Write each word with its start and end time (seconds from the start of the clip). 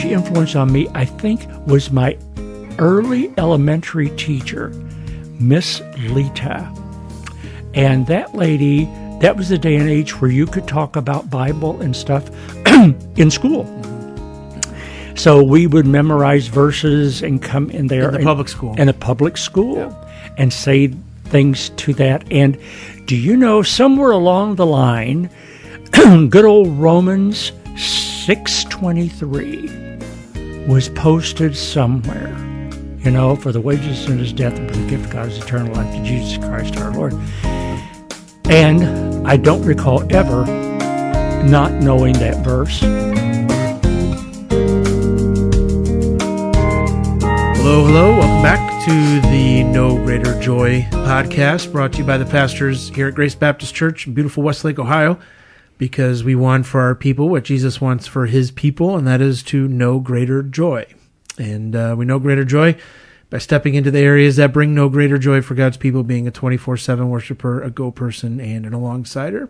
huge 0.00 0.12
influence 0.12 0.54
on 0.56 0.72
me, 0.72 0.88
I 0.94 1.04
think, 1.04 1.46
was 1.66 1.90
my 1.90 2.16
early 2.78 3.32
elementary 3.38 4.10
teacher, 4.16 4.68
Miss 5.38 5.80
Lita. 5.98 6.72
And 7.74 8.06
that 8.06 8.34
lady, 8.34 8.84
that 9.20 9.36
was 9.36 9.48
the 9.50 9.58
day 9.58 9.76
and 9.76 9.88
age 9.88 10.20
where 10.20 10.30
you 10.30 10.46
could 10.46 10.66
talk 10.66 10.96
about 10.96 11.30
Bible 11.30 11.80
and 11.80 11.94
stuff 11.94 12.30
in 13.16 13.30
school. 13.30 13.64
So 15.16 15.42
we 15.42 15.66
would 15.66 15.86
memorize 15.86 16.46
verses 16.46 17.22
and 17.22 17.42
come 17.42 17.70
in 17.70 17.88
there 17.88 18.06
In 18.06 18.10
the 18.12 18.16
and- 18.18 18.26
public 18.26 18.48
school. 18.48 18.74
in 18.80 18.88
a 18.88 18.92
public 18.94 19.36
school 19.36 19.94
and 20.38 20.52
say 20.52 20.88
things 21.24 21.70
to 21.70 21.92
that. 21.94 22.24
And 22.32 22.58
do 23.04 23.16
you 23.16 23.36
know 23.36 23.62
somewhere 23.62 24.12
along 24.12 24.54
the 24.56 24.66
line, 24.66 25.28
good 26.30 26.44
old 26.44 26.68
Romans 26.78 27.52
six 27.76 28.64
twenty 28.64 29.08
three 29.08 29.68
was 30.70 30.88
posted 30.90 31.56
somewhere. 31.56 32.28
You 33.00 33.10
know, 33.10 33.34
for 33.34 33.50
the 33.50 33.60
wages 33.60 33.88
of 33.88 34.06
sin 34.06 34.20
is 34.20 34.32
death, 34.32 34.56
and 34.56 34.70
for 34.70 34.76
the 34.76 34.88
gift 34.88 35.06
of 35.06 35.10
God 35.10 35.26
is 35.26 35.38
eternal 35.38 35.74
life 35.74 35.92
to 35.92 36.04
Jesus 36.04 36.38
Christ 36.38 36.76
our 36.76 36.92
Lord. 36.92 37.12
And 38.44 39.26
I 39.26 39.36
don't 39.36 39.64
recall 39.64 40.04
ever 40.14 40.46
not 41.44 41.72
knowing 41.72 42.12
that 42.14 42.44
verse. 42.44 42.78
Hello, 47.58 47.84
hello. 47.84 48.18
Welcome 48.18 48.42
back 48.42 48.84
to 48.84 49.20
the 49.28 49.64
No 49.64 49.96
Greater 49.96 50.40
Joy 50.40 50.86
podcast 50.92 51.72
brought 51.72 51.94
to 51.94 51.98
you 51.98 52.04
by 52.04 52.16
the 52.16 52.26
pastors 52.26 52.90
here 52.90 53.08
at 53.08 53.16
Grace 53.16 53.34
Baptist 53.34 53.74
Church 53.74 54.06
in 54.06 54.14
beautiful 54.14 54.44
Westlake, 54.44 54.78
Ohio, 54.78 55.18
because 55.80 56.22
we 56.22 56.34
want 56.34 56.66
for 56.66 56.82
our 56.82 56.94
people 56.94 57.30
what 57.30 57.42
Jesus 57.42 57.80
wants 57.80 58.06
for 58.06 58.26
his 58.26 58.50
people, 58.50 58.98
and 58.98 59.06
that 59.06 59.22
is 59.22 59.42
to 59.44 59.66
know 59.66 59.98
greater 59.98 60.42
joy. 60.42 60.84
And 61.38 61.74
uh, 61.74 61.94
we 61.96 62.04
know 62.04 62.18
greater 62.18 62.44
joy 62.44 62.76
by 63.30 63.38
stepping 63.38 63.74
into 63.74 63.90
the 63.90 64.00
areas 64.00 64.36
that 64.36 64.52
bring 64.52 64.74
no 64.74 64.90
greater 64.90 65.16
joy 65.16 65.40
for 65.40 65.54
God's 65.54 65.78
people, 65.78 66.02
being 66.02 66.28
a 66.28 66.30
24 66.30 66.76
7 66.76 67.08
worshiper, 67.08 67.62
a 67.62 67.70
go 67.70 67.90
person, 67.90 68.40
and 68.40 68.66
an 68.66 68.72
alongsider. 68.72 69.48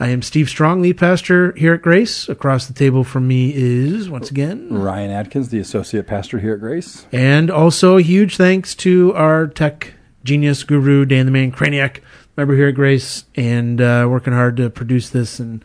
I 0.00 0.08
am 0.08 0.22
Steve 0.22 0.48
Strong, 0.48 0.80
lead 0.80 0.96
pastor 0.96 1.52
here 1.52 1.74
at 1.74 1.82
Grace. 1.82 2.30
Across 2.30 2.68
the 2.68 2.72
table 2.72 3.04
from 3.04 3.28
me 3.28 3.52
is, 3.54 4.08
once 4.08 4.30
again, 4.30 4.72
Ryan 4.72 5.10
Atkins, 5.10 5.50
the 5.50 5.58
associate 5.58 6.06
pastor 6.06 6.38
here 6.38 6.54
at 6.54 6.60
Grace. 6.60 7.04
and 7.12 7.50
also 7.50 7.98
a 7.98 8.02
huge 8.02 8.38
thanks 8.38 8.74
to 8.76 9.12
our 9.14 9.46
tech 9.46 9.92
genius 10.24 10.62
guru, 10.64 11.04
Dan 11.04 11.26
the 11.26 11.32
Man 11.32 11.50
Craniac, 11.50 12.00
member 12.38 12.54
here 12.54 12.68
at 12.68 12.76
Grace, 12.76 13.24
and 13.34 13.80
uh, 13.80 14.06
working 14.08 14.32
hard 14.32 14.56
to 14.58 14.70
produce 14.70 15.10
this 15.10 15.40
and 15.40 15.64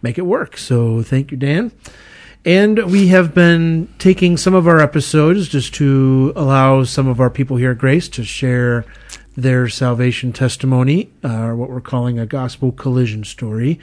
make 0.00 0.16
it 0.16 0.22
work. 0.22 0.56
So 0.56 1.02
thank 1.02 1.30
you, 1.30 1.36
Dan. 1.36 1.70
And 2.46 2.90
we 2.90 3.08
have 3.08 3.34
been 3.34 3.92
taking 3.98 4.38
some 4.38 4.54
of 4.54 4.66
our 4.66 4.80
episodes 4.80 5.48
just 5.48 5.74
to 5.74 6.32
allow 6.34 6.84
some 6.84 7.08
of 7.08 7.20
our 7.20 7.28
people 7.28 7.58
here 7.58 7.72
at 7.72 7.78
Grace 7.78 8.08
to 8.10 8.24
share 8.24 8.86
their 9.36 9.68
salvation 9.68 10.32
testimony, 10.32 11.10
uh, 11.22 11.42
or 11.42 11.56
what 11.56 11.68
we're 11.68 11.82
calling 11.82 12.18
a 12.18 12.24
gospel 12.24 12.72
collision 12.72 13.22
story. 13.22 13.78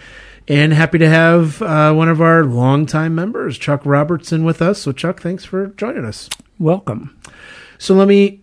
And 0.47 0.73
happy 0.73 0.97
to 0.97 1.07
have 1.07 1.61
uh, 1.61 1.93
one 1.93 2.09
of 2.09 2.21
our 2.21 2.43
longtime 2.43 3.13
members, 3.13 3.59
Chuck 3.59 3.81
Robertson, 3.85 4.43
with 4.43 4.63
us. 4.63 4.81
So, 4.81 4.91
Chuck, 4.91 5.21
thanks 5.21 5.45
for 5.45 5.67
joining 5.67 6.05
us. 6.05 6.27
Welcome. 6.57 7.15
So 7.77 7.93
let 7.93 8.07
me. 8.07 8.41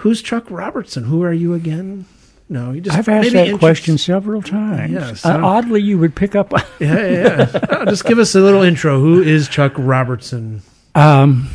Who's 0.00 0.22
Chuck 0.22 0.50
Robertson? 0.50 1.04
Who 1.04 1.22
are 1.22 1.32
you 1.32 1.52
again? 1.52 2.06
No, 2.48 2.70
you 2.72 2.80
just. 2.80 2.96
I've 2.96 3.08
asked 3.08 3.32
that 3.32 3.46
intro- 3.48 3.58
question 3.58 3.98
several 3.98 4.40
times. 4.40 4.92
Yes, 4.92 5.26
Uh, 5.26 5.40
oddly, 5.42 5.82
you 5.82 5.98
would 5.98 6.14
pick 6.14 6.34
up. 6.36 6.52
Yeah, 6.78 6.94
yeah. 7.08 7.10
yeah. 7.10 7.58
Uh, 7.70 7.84
just 7.86 8.04
give 8.04 8.18
us 8.18 8.34
a 8.34 8.40
little 8.40 8.62
intro. 8.62 9.00
Who 9.00 9.20
is 9.22 9.48
Chuck 9.48 9.72
Robertson? 9.76 10.62
um, 10.94 11.48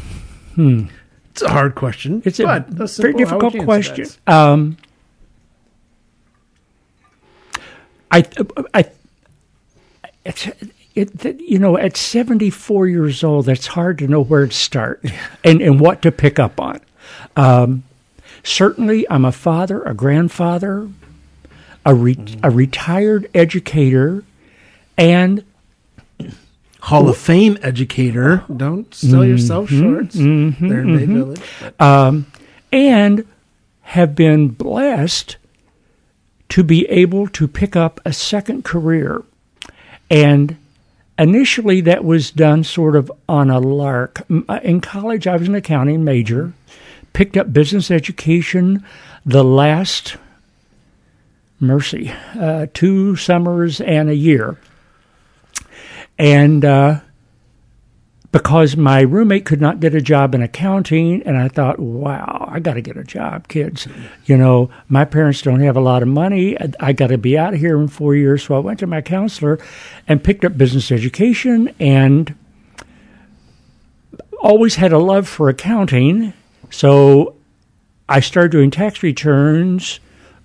It's 0.58 1.42
a 1.44 1.50
hard 1.50 1.76
question. 1.76 2.22
it's 2.26 2.40
a 2.40 2.44
but 2.46 2.68
very 2.70 3.14
difficult 3.14 3.54
would 3.54 3.64
you 3.64 3.72
answer 3.72 3.94
question. 3.94 4.08
Um, 4.28 4.78
I, 8.12 8.26
I, 8.74 8.86
it's, 10.26 10.50
it, 10.96 11.40
you 11.40 11.60
know, 11.60 11.78
at 11.78 11.96
74 11.96 12.88
years 12.88 13.24
old, 13.24 13.48
it's 13.48 13.68
hard 13.68 14.00
to 14.00 14.08
know 14.08 14.22
where 14.22 14.48
to 14.48 14.54
start 14.54 15.04
and, 15.46 15.62
and 15.62 15.80
what 15.80 16.02
to 16.02 16.12
pick 16.12 16.38
up 16.40 16.60
on. 16.60 16.82
Um, 17.38 17.84
certainly, 18.44 19.10
I'm 19.10 19.26
a 19.26 19.32
father, 19.32 19.82
a 19.84 19.94
grandfather, 19.94 20.88
a, 21.86 21.94
re- 21.94 22.16
Mm-hmm. 22.16 22.40
a 22.46 22.50
retired 22.50 23.30
educator, 23.34 24.24
and 24.98 25.44
Hall 26.82 27.08
of 27.10 27.18
Fame 27.18 27.58
educator. 27.62 28.44
Don't 28.56 28.94
sell 28.94 29.24
yourself 29.26 29.70
short. 29.70 30.12
There 30.12 30.24
in 30.24 30.52
Bay 30.98 31.06
Village. 31.06 31.42
um, 31.80 32.26
and 32.72 33.26
have 33.82 34.16
been 34.16 34.48
blessed 34.48 35.38
to 36.50 36.64
be 36.64 36.86
able 36.88 37.28
to 37.28 37.48
pick 37.48 37.76
up 37.76 38.00
a 38.06 38.12
second 38.14 38.64
career. 38.66 39.24
And 40.10 40.58
initially, 41.20 41.82
that 41.82 42.04
was 42.04 42.32
done 42.32 42.64
sort 42.64 42.96
of 42.96 43.12
on 43.30 43.50
a 43.50 43.60
lark. 43.60 44.24
Uh, 44.50 44.60
In 44.64 44.82
college, 44.82 45.28
I 45.28 45.36
was 45.38 45.48
an 45.48 45.56
accounting 45.56 46.04
major, 46.04 46.54
picked 47.14 47.38
up 47.38 47.52
business 47.54 47.92
education 47.92 48.86
the 49.26 49.44
last, 49.44 50.18
mercy, 51.60 52.12
uh, 52.40 52.68
two 52.74 53.16
summers 53.16 53.82
and 53.82 54.10
a 54.10 54.16
year. 54.16 54.58
And, 56.18 56.64
uh, 56.66 57.02
because 58.32 58.78
my 58.78 59.02
roommate 59.02 59.46
could 59.46 59.60
not 59.60 59.80
get 59.80 59.94
a 59.94 60.02
job 60.02 60.34
in 60.34 60.42
accounting 60.42 61.22
and 61.24 61.38
I 61.38 61.50
thought, 61.50 61.80
wow, 61.80 62.48
I 62.50 62.60
got 62.60 62.76
to 62.76 62.82
get 62.82 62.96
a 62.96 63.04
job, 63.04 63.48
kids. 63.50 63.88
You 64.26 64.38
know, 64.38 64.70
my 64.88 65.04
parents 65.04 65.42
don't 65.42 65.60
have 65.60 65.76
a 65.76 65.82
lot 65.82 66.02
of 66.02 66.08
money. 66.08 66.58
I, 66.58 66.72
I 66.80 66.94
got 66.94 67.08
to 67.08 67.18
be 67.18 67.38
out 67.38 67.54
of 67.54 67.60
here 67.60 67.78
in 67.80 67.88
4 67.90 68.16
years. 68.16 68.44
So 68.44 68.56
I 68.56 68.60
went 68.60 68.80
to 68.80 68.88
my 68.88 69.02
counselor 69.02 69.60
and 70.08 70.24
picked 70.24 70.46
up 70.46 70.58
business 70.58 70.92
education 70.92 71.74
and 71.80 72.36
always 74.42 74.76
had 74.76 74.94
a 74.94 74.98
love 74.98 75.28
for 75.28 75.50
accounting. 75.50 76.34
So 76.72 77.36
I 78.10 78.20
started 78.20 78.52
doing 78.52 78.72
tax 78.72 79.04
returns 79.04 80.00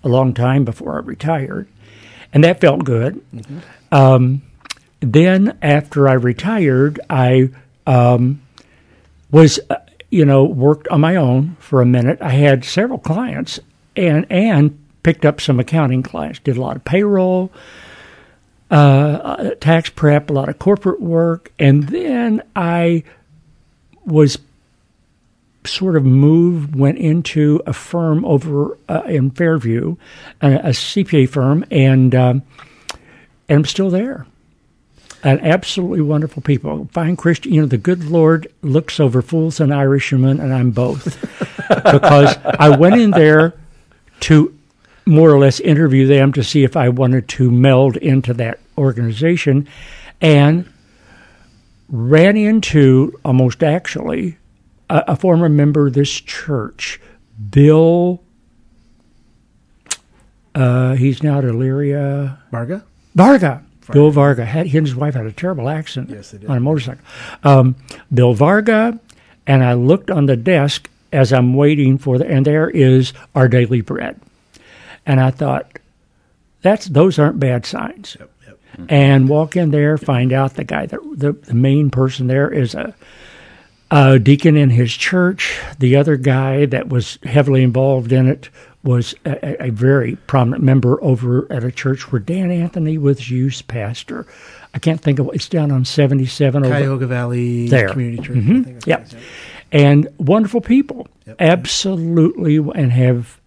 a 0.05 0.09
long 0.09 0.35
time 0.35 0.65
before 0.65 0.97
I 0.97 0.99
retired. 0.99 1.69
And 2.33 2.45
that 2.45 2.61
felt 2.61 2.85
good. 2.85 3.25
Um, 3.91 4.43
then 5.01 5.57
after 5.63 6.09
I 6.09 6.15
retired, 6.15 7.01
I 7.09 7.51
um, 7.87 8.43
was, 9.31 9.59
uh, 9.71 9.77
you 10.11 10.25
know, 10.25 10.45
worked 10.45 10.89
on 10.89 11.01
my 11.01 11.17
own 11.17 11.57
for 11.61 11.81
a 11.81 11.87
minute. 11.87 12.21
I 12.21 12.31
had 12.31 12.65
several 12.65 12.99
clients 12.99 13.59
and 13.97 14.31
and 14.31 14.79
picked 15.03 15.25
up 15.25 15.41
some 15.41 15.59
accounting 15.61 16.03
clients. 16.03 16.39
Did 16.41 16.57
a 16.57 16.61
lot 16.61 16.77
of 16.77 16.85
payroll, 16.85 17.51
uh, 18.71 18.75
uh, 18.75 19.51
tax 19.61 19.89
prep, 19.89 20.31
a 20.31 20.33
lot 20.33 20.49
of 20.49 20.59
corporate 20.59 21.01
work, 21.01 21.53
and 21.59 21.85
then 21.85 22.43
I 22.55 23.05
was 24.05 24.39
sort 25.67 25.97
of 25.97 26.05
moved, 26.05 26.75
went 26.75 26.99
into 26.99 27.61
a 27.67 27.73
firm 27.73 28.25
over 28.25 28.79
uh, 28.89 29.03
in 29.07 29.31
Fairview, 29.31 29.97
a, 30.41 30.53
a 30.55 30.71
CPA 30.71 31.29
firm, 31.29 31.65
and 31.71 32.15
um, 32.15 32.43
and 33.49 33.59
I'm 33.59 33.65
still 33.65 33.91
there. 33.91 34.27
And 35.23 35.41
absolutely 35.41 36.03
wonderful 36.03 36.43
people. 36.43 36.89
Fine 36.93 37.17
Christian, 37.17 37.53
you 37.53 37.61
know, 37.61 37.67
the 37.67 37.79
good 37.79 38.05
Lord 38.05 38.53
looks 38.63 39.01
over 39.01 39.23
fools 39.23 39.59
and 39.61 39.75
Irishmen, 39.75 40.39
and 40.41 40.55
I'm 40.55 40.71
both. 40.71 41.21
because 41.69 42.37
I 42.45 42.77
went 42.77 43.01
in 43.01 43.11
there 43.11 43.55
to 44.21 44.57
more 45.05 45.31
or 45.31 45.39
less 45.39 45.59
interview 45.61 46.07
them 46.07 46.33
to 46.33 46.45
see 46.45 46.65
if 46.65 46.77
I 46.77 46.89
wanted 46.91 47.29
to 47.31 47.51
meld 47.51 47.97
into 47.97 48.35
that 48.35 48.61
organization, 48.77 49.69
and 50.21 50.71
ran 51.89 52.37
into 52.37 53.19
almost 53.25 53.63
actually 53.63 54.37
a, 54.91 55.05
a 55.09 55.17
former 55.17 55.49
member 55.49 55.87
of 55.89 55.95
this 55.95 56.11
church, 56.11 57.01
Bill. 57.51 58.23
Uh, 60.55 60.95
he's 60.95 61.23
now 61.23 61.39
at 61.39 61.45
Elyria. 61.45 62.39
Varga? 62.51 62.85
Varga. 63.15 63.63
Bill 63.93 64.11
Varga. 64.11 64.45
Had, 64.45 64.67
he 64.67 64.79
and 64.79 64.87
his 64.87 64.97
wife 64.97 65.15
had 65.15 65.27
a 65.27 65.33
terrible 65.33 65.69
accident 65.69 66.11
Yes, 66.11 66.31
they 66.33 66.39
did. 66.39 66.51
on 66.51 66.57
a 66.57 66.61
motorcycle. 66.61 67.05
Um, 67.45 67.77
Bill 68.13 68.35
Varga, 68.35 68.99
and 69.47 69.63
I 69.63 69.75
looked 69.75 70.11
on 70.11 70.27
the 70.27 70.37
desk 70.37 70.91
as 71.13 71.33
I'm 71.33 71.55
waiting 71.55 71.99
for 71.99 72.19
the, 72.19 72.27
and 72.27 72.45
there 72.45 72.69
is 72.69 73.13
our 73.35 73.49
daily 73.49 73.81
bread. 73.83 74.21
And 75.05 75.21
I 75.21 75.31
thought, 75.31 75.79
that's 76.63 76.87
those 76.87 77.19
aren't 77.19 77.39
bad 77.39 77.65
signs. 77.65 78.17
And 78.89 79.29
walk 79.29 79.57
in 79.57 79.71
there, 79.71 79.97
find 79.97 80.33
out 80.33 80.55
the 80.55 80.65
guy 80.65 80.85
that 80.87 81.01
the, 81.15 81.33
the 81.33 81.55
main 81.55 81.91
person 81.91 82.27
there 82.27 82.53
is 82.53 82.75
a, 82.75 82.95
a 83.91 84.19
deacon 84.19 84.57
in 84.57 84.71
his 84.71 84.93
church. 84.93 85.59
The 85.79 85.97
other 85.97 86.17
guy 86.17 86.67
that 86.67 86.89
was 86.89 87.19
heavily 87.23 87.63
involved 87.63 88.13
in 88.13 88.27
it 88.29 88.49
was 88.83 89.15
a, 89.25 89.67
a- 89.67 89.71
very 89.71 90.17
prominent 90.27 90.63
member 90.63 91.03
over 91.03 91.51
at 91.53 91.65
a 91.65 91.73
church 91.73 92.11
where 92.13 92.21
Dan 92.21 92.51
Anthony 92.51 92.99
was 92.99 93.31
youth 93.31 93.67
pastor. 93.69 94.27
I 94.75 94.79
can't 94.79 95.01
think 95.01 95.19
of 95.19 95.31
it's 95.33 95.49
down 95.49 95.71
on 95.73 95.85
77 95.85 96.65
over 96.65 96.73
Cuyahoga 96.75 97.07
Valley 97.07 97.69
There. 97.69 97.89
Community 97.89 98.23
Church. 98.23 98.37
I 98.37 98.41
Mhm. 98.41 98.65
think 98.65 98.87
Yep. 98.87 98.99
what 99.01 99.13
it 99.13 99.17
is, 99.17 99.23
and 99.73 100.09
wonderful 100.19 100.61
people, 100.61 101.09
Yep. 101.27 101.37
absolutely, 101.41 102.57
and 102.57 102.93
have 102.93 103.41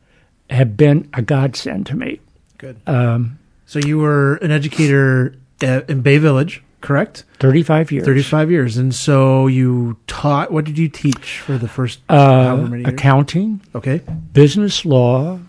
have 0.49 0.75
been 0.75 1.07
a 1.13 1.21
godsend 1.21 1.85
to 1.85 1.95
me. 1.95 2.19
Good. 2.57 2.77
Um, 2.87 3.37
So 3.67 3.77
you 3.79 3.99
were 3.99 4.35
an 4.37 4.49
educator 4.51 5.35
at, 5.61 5.87
in 5.91 6.01
Bay 6.01 6.17
Village, 6.17 6.63
correct? 6.81 7.23
35 7.39 7.91
years. 7.91 8.05
35 8.05 8.51
years. 8.51 8.77
And 8.77 8.93
so 8.95 9.47
you 9.47 9.97
taught, 10.07 10.51
what 10.51 10.65
did 10.65 10.77
you 10.77 10.87
teach 10.89 11.39
for 11.39 11.57
the 11.57 11.67
first 11.67 11.99
however 12.09 12.63
Uh, 12.63 12.67
many 12.67 12.83
years? 12.83 12.93
accounting, 12.93 13.61
Okay. 13.75 14.01
business 14.33 14.85
law, 14.85 15.39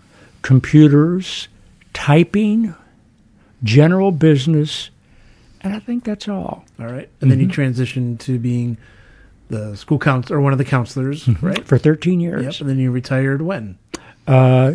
computers, 0.41 1.47
typing, 1.93 2.73
general 3.63 4.11
business, 4.11 4.89
and 5.63 5.75
I 5.75 5.79
think 5.79 6.03
that's 6.03 6.27
all. 6.27 6.65
All 6.79 6.87
right. 6.87 7.07
And 7.21 7.29
then 7.29 7.39
you 7.39 7.47
Mm-hmm. 7.47 7.61
transitioned 7.61 8.19
to 8.21 8.39
being 8.39 8.77
the 9.49 9.75
school 9.77 9.99
counselor, 9.99 10.39
or 10.39 10.41
one 10.41 10.53
of 10.53 10.57
the 10.57 10.65
counselors, 10.65 11.27
right? 11.41 11.63
For 11.67 11.77
13 11.77 12.19
years. 12.19 12.43
Yep. 12.43 12.61
And 12.61 12.69
then 12.69 12.79
you 12.79 12.89
retired 12.89 13.41
when? 13.43 13.77
Uh, 14.27 14.73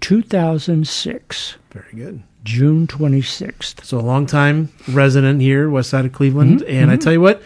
2006, 0.00 1.56
Very 1.70 1.92
good. 1.94 2.22
June 2.44 2.86
26th. 2.86 3.84
So 3.84 3.98
a 3.98 4.00
long 4.00 4.26
time 4.26 4.70
resident 4.88 5.40
here, 5.42 5.68
west 5.68 5.90
side 5.90 6.04
of 6.06 6.12
Cleveland. 6.12 6.60
Mm-hmm. 6.60 6.74
And 6.74 6.90
I 6.90 6.96
tell 6.96 7.12
you 7.12 7.20
what, 7.20 7.42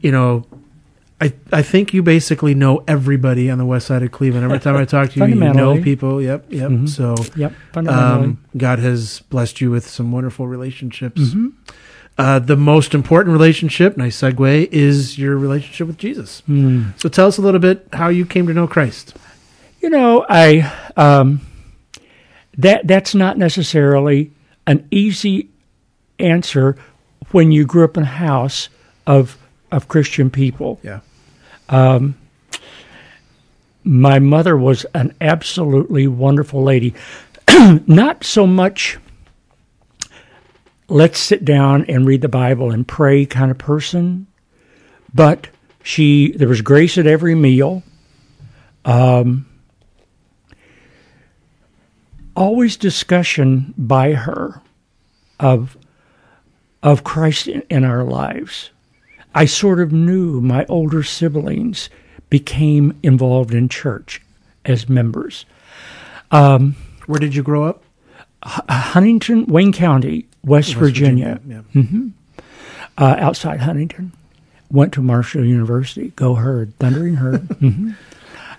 you 0.00 0.10
know, 0.10 0.44
I, 1.20 1.32
I 1.52 1.62
think 1.62 1.94
you 1.94 2.02
basically 2.02 2.52
know 2.52 2.82
everybody 2.88 3.48
on 3.48 3.58
the 3.58 3.64
west 3.64 3.86
side 3.86 4.02
of 4.02 4.10
Cleveland. 4.10 4.44
Every 4.44 4.58
time 4.58 4.76
I 4.76 4.84
talk 4.84 5.10
to 5.10 5.20
you, 5.20 5.26
you 5.26 5.54
know 5.54 5.80
people. 5.80 6.20
Yep, 6.20 6.46
yep. 6.48 6.70
Mhm. 6.70 6.88
So 6.88 7.14
Yep, 7.36 7.52
um, 7.86 8.38
God 8.56 8.80
has 8.80 9.20
blessed 9.30 9.60
you 9.60 9.70
with 9.70 9.88
some 9.88 10.10
wonderful 10.10 10.48
relationships. 10.48 11.20
Mm-hmm. 11.20 11.48
Uh, 12.18 12.40
the 12.40 12.56
most 12.56 12.92
important 12.92 13.32
relationship, 13.32 13.96
nice 13.96 14.20
segue, 14.20 14.68
is 14.72 15.16
your 15.16 15.36
relationship 15.38 15.86
with 15.86 15.96
Jesus. 15.96 16.40
Hmm. 16.46 16.90
So 16.96 17.08
tell 17.08 17.28
us 17.28 17.38
a 17.38 17.40
little 17.40 17.60
bit 17.60 17.86
how 17.92 18.08
you 18.08 18.26
came 18.26 18.48
to 18.48 18.52
know 18.52 18.66
Christ. 18.66 19.14
You 19.80 19.90
know, 19.90 20.26
I 20.28 20.72
um, 20.96 21.40
that 22.58 22.86
that's 22.86 23.14
not 23.14 23.38
necessarily 23.38 24.30
an 24.66 24.86
easy 24.90 25.48
answer 26.18 26.76
when 27.30 27.50
you 27.52 27.64
grew 27.64 27.84
up 27.84 27.96
in 27.96 28.02
a 28.02 28.06
house 28.06 28.68
of 29.06 29.38
of 29.70 29.88
Christian 29.88 30.30
people. 30.30 30.78
Yeah. 30.82 31.00
Um, 31.68 32.16
my 33.84 34.18
mother 34.18 34.56
was 34.56 34.84
an 34.94 35.14
absolutely 35.20 36.06
wonderful 36.06 36.62
lady. 36.62 36.94
not 37.86 38.22
so 38.22 38.46
much 38.46 38.98
let's 40.92 41.18
sit 41.18 41.44
down 41.44 41.86
and 41.86 42.06
read 42.06 42.20
the 42.20 42.28
Bible 42.28 42.70
and 42.70 42.86
pray 42.86 43.24
kind 43.24 43.50
of 43.50 43.56
person, 43.56 44.26
but 45.14 45.48
she 45.82 46.32
there 46.32 46.48
was 46.48 46.60
grace 46.60 46.98
at 46.98 47.06
every 47.06 47.34
meal. 47.34 47.82
Um, 48.84 49.46
always 52.42 52.76
discussion 52.76 53.72
by 53.78 54.12
her 54.14 54.60
of 55.38 55.76
of 56.82 57.04
Christ 57.04 57.46
in, 57.46 57.62
in 57.70 57.84
our 57.84 58.02
lives. 58.02 58.70
I 59.34 59.44
sort 59.46 59.78
of 59.80 59.92
knew 59.92 60.40
my 60.40 60.66
older 60.68 61.04
siblings 61.04 61.88
became 62.28 62.98
involved 63.02 63.54
in 63.54 63.68
church 63.68 64.20
as 64.64 64.88
members. 64.88 65.46
Um, 66.32 66.74
Where 67.06 67.20
did 67.20 67.34
you 67.36 67.42
grow 67.44 67.64
up? 67.64 67.84
Uh, 68.42 68.60
Huntington, 68.68 69.46
Wayne 69.46 69.72
County, 69.72 70.26
West, 70.44 70.74
Virginia, 70.74 71.40
Yeah. 71.46 71.62
Mm-hmm. 71.74 72.08
Uh, 72.98 73.16
outside 73.18 73.60
Huntington. 73.60 74.12
Went 74.70 74.92
to 74.94 75.00
Marshall 75.02 75.44
University. 75.44 76.12
Go 76.16 76.34
Herd, 76.34 76.76
Thundering 76.78 77.14
Herd. 77.16 77.48
Mm-hmm. 77.60 77.90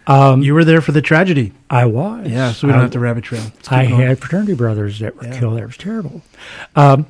Mhm. 0.07 0.43
you 0.43 0.53
were 0.53 0.65
there 0.65 0.81
for 0.81 0.91
the 0.91 1.01
tragedy. 1.01 1.53
I 1.69 1.85
was. 1.85 2.27
Yeah, 2.29 2.51
so 2.51 2.67
we 2.67 2.71
don't 2.73 2.79
I 2.79 2.83
have 2.83 2.91
to 2.91 2.99
rabbit 2.99 3.23
trail. 3.23 3.43
I 3.69 3.85
going. 3.87 4.01
had 4.01 4.19
fraternity 4.19 4.53
brothers 4.53 4.99
that 4.99 5.15
were 5.15 5.25
Yeah. 5.27 5.39
killed. 5.39 5.57
That 5.57 5.65
was 5.67 5.77
terrible. 5.77 6.21
Um, 6.75 7.05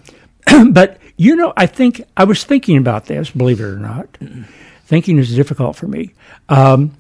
but 0.72 1.00
you 1.18 1.36
know, 1.36 1.54
I 1.56 1.66
think 1.66 2.04
I 2.18 2.24
was 2.24 2.44
thinking 2.44 2.78
about 2.78 3.06
this. 3.06 3.30
Believe 3.30 3.60
it 3.60 3.64
or 3.66 3.78
not, 3.78 4.08
thinking 4.86 5.18
is 5.18 5.36
difficult 5.36 5.76
for 5.76 5.88
me. 5.88 6.12
Um, 6.50 6.92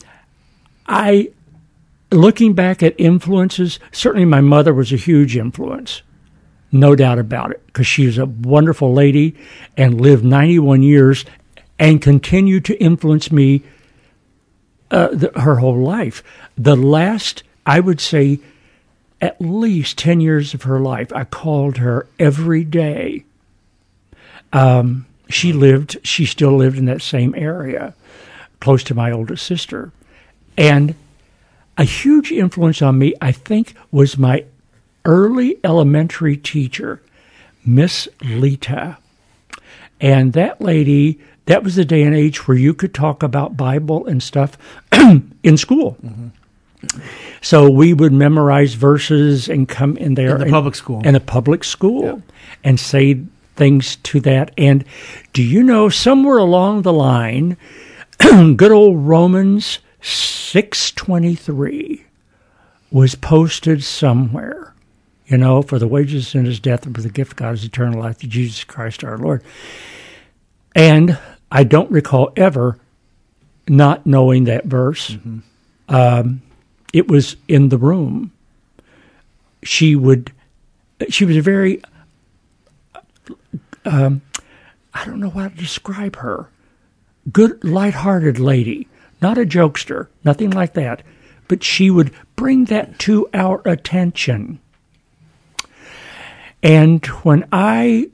I, 0.88 1.30
looking 2.12 2.54
back 2.54 2.84
at 2.84 2.94
influences, 2.98 3.80
certainly 3.92 4.26
my 4.26 4.42
mother 4.42 4.74
was 4.74 4.92
a 4.94 4.98
huge 4.98 5.36
influence, 5.38 6.02
no 6.72 6.96
doubt 6.96 7.20
about 7.20 7.52
it, 7.52 7.62
because 7.68 7.88
she 7.88 8.06
was 8.06 8.18
a 8.18 8.26
wonderful 8.26 8.94
lady 8.94 9.36
and 9.78 10.00
lived 10.02 10.24
91 10.24 10.84
years 10.84 11.26
and 11.80 12.02
continued 12.02 12.66
to 12.66 12.80
influence 12.82 13.32
me 13.32 13.64
uh, 14.92 15.10
the, 15.12 15.32
her 15.40 15.56
whole 15.56 15.78
life. 15.78 16.24
The 16.58 16.76
last, 16.76 17.44
I 17.66 17.80
would 17.80 18.00
say, 18.00 18.40
at 19.22 19.40
least 19.40 19.98
10 19.98 20.22
years 20.22 20.54
of 20.54 20.64
her 20.64 20.80
life, 20.80 21.12
I 21.14 21.24
called 21.24 21.78
her 21.78 22.08
every 22.20 22.64
day. 22.64 23.24
Um, 24.52 25.06
she 25.30 25.54
lived, 25.54 25.98
she 26.04 26.26
still 26.26 26.56
lived 26.56 26.78
in 26.78 26.86
that 26.86 27.02
same 27.02 27.34
area, 27.36 27.96
close 28.60 28.84
to 28.84 28.96
my 28.96 29.12
oldest 29.12 29.46
sister. 29.46 29.92
And 30.58 30.96
a 31.78 31.84
huge 31.84 32.32
influence 32.32 32.82
on 32.82 33.00
me, 33.00 33.16
I 33.20 33.32
think, 33.32 33.74
was 33.92 34.18
my 34.18 34.46
early 35.06 35.58
elementary 35.64 36.38
teacher, 36.38 37.02
Miss 37.66 38.08
Lita. 38.22 38.98
And 40.04 40.34
that 40.34 40.60
lady, 40.62 41.18
that 41.46 41.64
was 41.64 41.76
the 41.78 41.86
day 41.86 42.04
and 42.04 42.14
age 42.14 42.46
where 42.48 42.58
you 42.58 42.74
could 42.74 42.94
talk 42.94 43.24
about 43.24 43.56
Bible 43.58 44.06
and 44.06 44.22
stuff 44.22 44.58
in 45.44 45.58
school. 45.58 45.98
Mm-hmm. 46.06 46.28
So 47.42 47.70
we 47.70 47.94
would 47.94 48.12
memorize 48.12 48.74
verses 48.74 49.48
and 49.48 49.68
come 49.68 49.96
in 49.96 50.16
there 50.16 50.32
In 50.32 50.38
the 50.40 50.44
and- 50.44 50.52
public 50.52 50.76
school. 50.76 51.02
in 51.08 51.16
a 51.16 51.20
public 51.22 51.64
school 51.64 52.22
and 52.66 52.78
say 52.80 53.22
things 53.56 53.96
to 53.98 54.20
that. 54.22 54.52
And 54.58 54.84
do 55.32 55.42
you 55.42 55.64
know 55.64 55.88
somewhere 55.88 56.38
along 56.38 56.82
the 56.82 56.92
line, 56.94 57.56
good 58.20 58.72
old 58.72 58.98
Romans 59.08 59.80
six 60.02 60.92
twenty 60.92 61.36
three 61.36 62.04
was 62.92 63.16
posted 63.16 63.84
somewhere. 63.84 64.73
You 65.26 65.38
know, 65.38 65.62
for 65.62 65.80
the 65.80 65.88
wages 65.88 66.26
of 66.26 66.32
sin 66.32 66.46
is 66.46 66.60
death, 66.60 66.86
and 66.86 66.94
for 66.94 67.02
the 67.02 67.10
gift 67.10 67.32
of 67.32 67.38
God 67.38 67.54
is 67.54 67.64
eternal 67.64 68.02
life 68.02 68.18
through 68.18 68.30
Jesus 68.30 68.64
Christ 68.64 69.04
our 69.04 69.18
Lord. 69.18 69.44
And 70.76 71.18
I 71.52 71.64
don't 71.64 71.90
recall 71.92 72.32
ever 72.36 72.78
not 73.68 74.06
knowing 74.06 74.44
that 74.44 74.66
verse. 74.66 75.18
Um, 75.88 76.42
it 76.92 77.08
was 77.08 77.38
in 77.48 77.70
the 77.70 77.78
room. 77.78 78.32
She 79.64 79.96
would, 79.96 80.34
she 81.10 81.24
was 81.24 81.38
a 81.38 81.42
very, 81.42 81.82
um, 83.86 84.22
I 84.94 85.06
don't 85.06 85.22
know 85.22 85.30
how 85.30 85.48
to 85.48 85.56
describe 85.56 86.18
her. 86.18 86.50
Good, 87.32 87.64
light-hearted 87.64 88.40
lady, 88.40 88.90
not 89.22 89.38
a 89.38 89.46
jokester, 89.46 90.08
nothing 90.26 90.50
like 90.50 90.74
that. 90.74 91.02
But 91.48 91.64
she 91.64 91.90
would 91.90 92.12
bring 92.36 92.66
that 92.66 93.00
to 93.00 93.30
our 93.34 93.62
attention. 93.64 94.60
And 96.64 97.06
when 97.06 97.46
I 97.52 98.10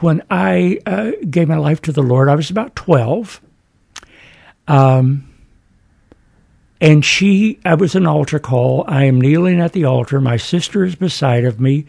when 0.00 0.22
I 0.30 0.78
uh, 0.86 1.10
gave 1.28 1.48
my 1.48 1.58
life 1.58 1.82
to 1.82 1.92
the 1.92 2.02
Lord, 2.02 2.28
I 2.28 2.36
was 2.36 2.48
about 2.48 2.74
twelve. 2.76 3.42
Um, 4.68 5.28
and 6.80 7.04
she, 7.04 7.60
I 7.64 7.74
was 7.74 7.94
an 7.94 8.06
altar 8.06 8.38
call. 8.38 8.84
I 8.88 9.04
am 9.04 9.20
kneeling 9.20 9.60
at 9.60 9.72
the 9.72 9.84
altar. 9.84 10.20
My 10.20 10.36
sister 10.36 10.84
is 10.84 10.94
beside 10.94 11.44
of 11.44 11.60
me. 11.60 11.86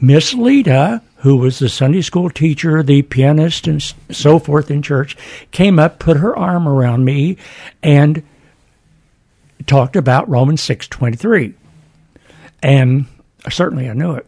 Miss 0.00 0.32
Lita, 0.32 1.02
who 1.16 1.36
was 1.36 1.58
the 1.58 1.68
Sunday 1.68 2.00
school 2.00 2.30
teacher, 2.30 2.82
the 2.82 3.02
pianist, 3.02 3.66
and 3.66 3.82
so 4.10 4.38
forth 4.38 4.70
in 4.70 4.80
church, 4.80 5.16
came 5.50 5.78
up, 5.78 5.98
put 5.98 6.18
her 6.18 6.36
arm 6.36 6.68
around 6.68 7.04
me, 7.04 7.36
and 7.82 8.22
talked 9.66 9.96
about 9.96 10.28
Romans 10.28 10.62
six 10.62 10.86
twenty 10.88 11.16
three. 11.16 11.54
And 12.62 13.06
certainly 13.48 13.88
I 13.88 13.94
knew 13.94 14.12
it. 14.12 14.26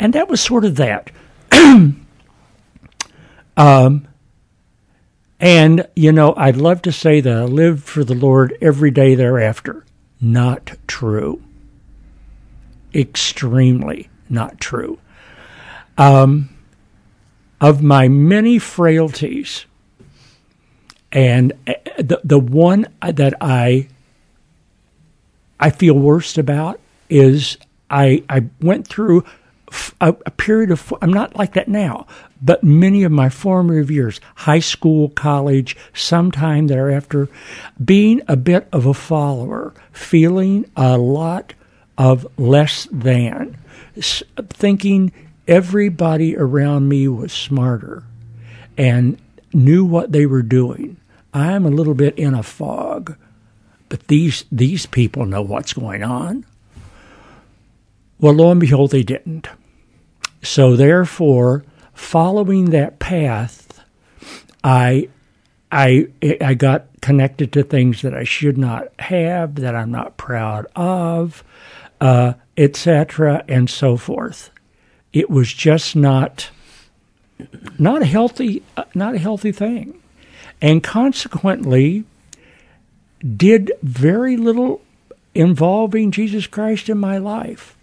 And 0.00 0.12
that 0.12 0.28
was 0.28 0.40
sort 0.40 0.64
of 0.64 0.76
that. 0.76 1.10
um, 3.56 4.08
and, 5.40 5.88
you 5.96 6.12
know, 6.12 6.34
I'd 6.36 6.56
love 6.56 6.82
to 6.82 6.92
say 6.92 7.20
that 7.20 7.36
I 7.36 7.44
lived 7.44 7.82
for 7.82 8.04
the 8.04 8.14
Lord 8.14 8.56
every 8.60 8.90
day 8.90 9.14
thereafter. 9.14 9.84
Not 10.20 10.76
true. 10.86 11.42
Extremely 12.94 14.08
not 14.30 14.60
true. 14.60 14.98
Um, 15.96 16.50
of 17.60 17.82
my 17.82 18.08
many 18.08 18.58
frailties, 18.58 19.66
and 21.10 21.52
uh, 21.66 21.74
the, 21.98 22.20
the 22.22 22.38
one 22.38 22.86
that 23.00 23.34
I 23.40 23.88
I 25.58 25.70
feel 25.70 25.94
worst 25.94 26.38
about 26.38 26.78
is 27.10 27.58
I 27.90 28.22
I 28.28 28.46
went 28.60 28.86
through 28.86 29.24
a, 30.00 30.14
a 30.26 30.30
period 30.30 30.70
of 30.70 30.92
I'm 31.02 31.12
not 31.12 31.36
like 31.36 31.54
that 31.54 31.68
now, 31.68 32.06
but 32.40 32.62
many 32.62 33.04
of 33.04 33.12
my 33.12 33.28
formative 33.28 33.90
years, 33.90 34.20
high 34.34 34.60
school, 34.60 35.08
college, 35.10 35.76
sometime 35.92 36.66
thereafter, 36.66 37.28
being 37.84 38.22
a 38.28 38.36
bit 38.36 38.68
of 38.72 38.86
a 38.86 38.94
follower, 38.94 39.74
feeling 39.92 40.70
a 40.76 40.96
lot 40.98 41.54
of 41.96 42.26
less 42.38 42.88
than, 42.92 43.56
thinking 43.96 45.12
everybody 45.46 46.36
around 46.36 46.88
me 46.88 47.08
was 47.08 47.32
smarter 47.32 48.04
and 48.76 49.18
knew 49.52 49.84
what 49.84 50.12
they 50.12 50.26
were 50.26 50.42
doing. 50.42 50.96
I'm 51.34 51.66
a 51.66 51.70
little 51.70 51.94
bit 51.94 52.18
in 52.18 52.34
a 52.34 52.42
fog, 52.42 53.16
but 53.88 54.06
these 54.08 54.44
these 54.50 54.86
people 54.86 55.26
know 55.26 55.42
what's 55.42 55.72
going 55.72 56.02
on. 56.02 56.44
Well, 58.20 58.34
lo 58.34 58.50
and 58.50 58.60
behold, 58.60 58.90
they 58.90 59.02
didn't. 59.02 59.48
So 60.42 60.76
therefore, 60.76 61.64
following 61.94 62.70
that 62.70 62.98
path, 62.98 63.84
I 64.64 65.08
I 65.70 66.08
I 66.40 66.54
got 66.54 66.86
connected 67.00 67.52
to 67.52 67.62
things 67.62 68.02
that 68.02 68.14
I 68.14 68.24
should 68.24 68.58
not 68.58 68.88
have, 69.00 69.56
that 69.56 69.74
I'm 69.74 69.90
not 69.90 70.16
proud 70.16 70.66
of, 70.74 71.44
uh, 72.00 72.34
etc., 72.56 73.44
and 73.48 73.68
so 73.70 73.96
forth. 73.96 74.50
It 75.12 75.30
was 75.30 75.52
just 75.52 75.94
not 75.94 76.50
not 77.78 78.02
a 78.02 78.06
healthy 78.06 78.62
uh, 78.76 78.84
not 78.94 79.14
a 79.14 79.18
healthy 79.18 79.52
thing, 79.52 80.00
and 80.60 80.82
consequently, 80.82 82.04
did 83.36 83.72
very 83.82 84.36
little 84.36 84.80
involving 85.34 86.10
Jesus 86.10 86.48
Christ 86.48 86.88
in 86.88 86.98
my 86.98 87.18
life. 87.18 87.77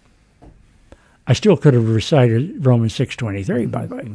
I 1.26 1.32
still 1.32 1.56
could 1.56 1.74
have 1.74 1.88
recited 1.88 2.64
Romans 2.64 2.94
six 2.94 3.16
twenty 3.16 3.42
three, 3.42 3.66
by 3.66 3.86
the 3.86 3.96
way, 3.96 4.10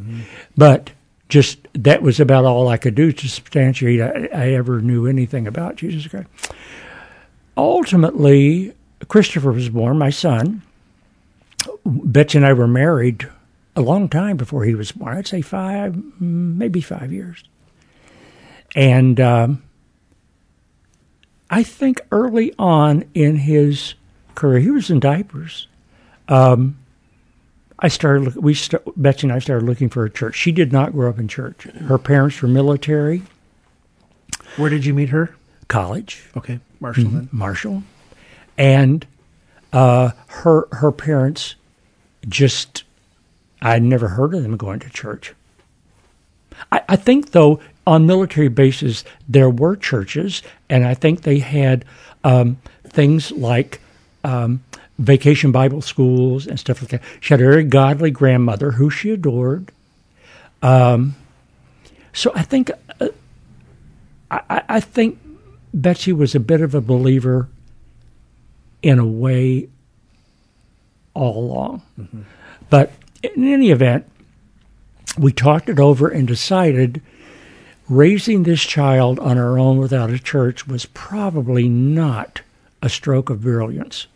but 0.55 0.91
just 1.29 1.59
that 1.73 2.01
was 2.01 2.19
about 2.19 2.45
all 2.45 2.67
I 2.67 2.77
could 2.77 2.95
do 2.95 3.11
to 3.11 3.27
substantiate 3.27 4.01
I, 4.01 4.29
I 4.33 4.49
ever 4.49 4.81
knew 4.81 5.07
anything 5.07 5.47
about 5.47 5.75
Jesus 5.75 6.07
Christ. 6.07 6.27
Ultimately, 7.57 8.73
Christopher 9.07 9.51
was 9.51 9.69
born, 9.69 9.97
my 9.97 10.09
son. 10.09 10.61
Betsy 11.85 12.37
and 12.37 12.45
I 12.45 12.53
were 12.53 12.67
married 12.67 13.27
a 13.75 13.81
long 13.81 14.09
time 14.09 14.37
before 14.37 14.65
he 14.65 14.75
was 14.75 14.91
born. 14.91 15.17
I'd 15.17 15.27
say 15.27 15.41
five, 15.41 16.21
maybe 16.21 16.81
five 16.81 17.11
years. 17.11 17.43
And 18.75 19.19
um, 19.19 19.63
I 21.49 21.63
think 21.63 22.01
early 22.11 22.53
on 22.59 23.05
in 23.13 23.37
his 23.37 23.95
career, 24.35 24.59
he 24.59 24.71
was 24.71 24.89
in 24.89 24.99
diapers. 24.99 25.67
Um, 26.27 26.77
I 27.81 27.87
started. 27.87 28.35
We 28.35 28.53
st- 28.53 28.81
Betsy 29.01 29.25
and 29.27 29.31
I 29.33 29.39
started 29.39 29.65
looking 29.65 29.89
for 29.89 30.05
a 30.05 30.09
church. 30.09 30.35
She 30.35 30.51
did 30.51 30.71
not 30.71 30.91
grow 30.91 31.09
up 31.09 31.17
in 31.19 31.27
church. 31.27 31.63
Her 31.63 31.97
parents 31.97 32.41
were 32.41 32.47
military, 32.47 33.23
Where 34.57 34.69
did 34.69 34.85
you 34.85 34.93
meet 34.93 35.09
her? 35.09 35.35
college, 35.67 36.23
Okay, 36.35 36.59
Marshall. 36.81 37.05
Then. 37.05 37.29
Marshall, 37.31 37.83
and 38.57 39.05
uh, 39.73 40.11
her 40.27 40.67
her 40.73 40.91
parents 40.91 41.55
just. 42.27 42.83
I'd 43.63 43.83
never 43.83 44.07
heard 44.09 44.33
of 44.33 44.41
them 44.43 44.57
going 44.57 44.79
to 44.79 44.89
church. 44.89 45.33
I, 46.71 46.81
I 46.89 46.95
think, 46.95 47.29
though, 47.31 47.59
on 47.87 48.05
military 48.07 48.47
bases 48.47 49.05
there 49.29 49.49
were 49.51 49.75
churches, 49.75 50.41
and 50.69 50.83
I 50.85 50.93
think 50.95 51.21
they 51.21 51.39
had 51.39 51.85
um, 52.23 52.57
things 52.83 53.31
like 53.31 53.79
um, 54.23 54.63
vacation 55.01 55.51
Bible 55.51 55.81
schools 55.81 56.47
and 56.47 56.59
stuff 56.59 56.81
like 56.81 56.91
that. 56.91 57.01
She 57.19 57.33
had 57.33 57.41
a 57.41 57.45
very 57.45 57.63
godly 57.63 58.11
grandmother 58.11 58.71
who 58.71 58.89
she 58.89 59.09
adored. 59.11 59.71
Um, 60.61 61.15
so 62.13 62.31
I 62.35 62.43
think 62.43 62.71
uh, 62.99 63.07
I, 64.29 64.41
I- 64.49 64.63
I 64.69 64.79
think 64.79 65.19
Betsy 65.73 66.13
was 66.13 66.35
a 66.35 66.39
bit 66.39 66.61
of 66.61 66.75
a 66.75 66.81
believer 66.81 67.47
in 68.81 68.99
a 68.99 69.05
way 69.05 69.69
all 71.13 71.37
along. 71.43 71.81
But 72.69 72.91
in 73.23 73.43
any 73.53 73.71
event, 73.71 74.05
we 75.17 75.31
talked 75.33 75.69
it 75.69 75.79
over 75.79 76.07
and 76.07 76.27
decided 76.27 77.01
raising 77.89 78.43
this 78.43 78.61
child 78.61 79.19
on 79.19 79.37
our 79.37 79.59
own 79.59 79.77
without 79.77 80.09
a 80.09 80.17
church 80.19 80.67
was 80.67 80.85
probably 80.87 81.67
not 81.67 82.41
a 82.81 82.89
stroke 82.89 83.29
of 83.29 83.41
brilliance. 83.41 84.07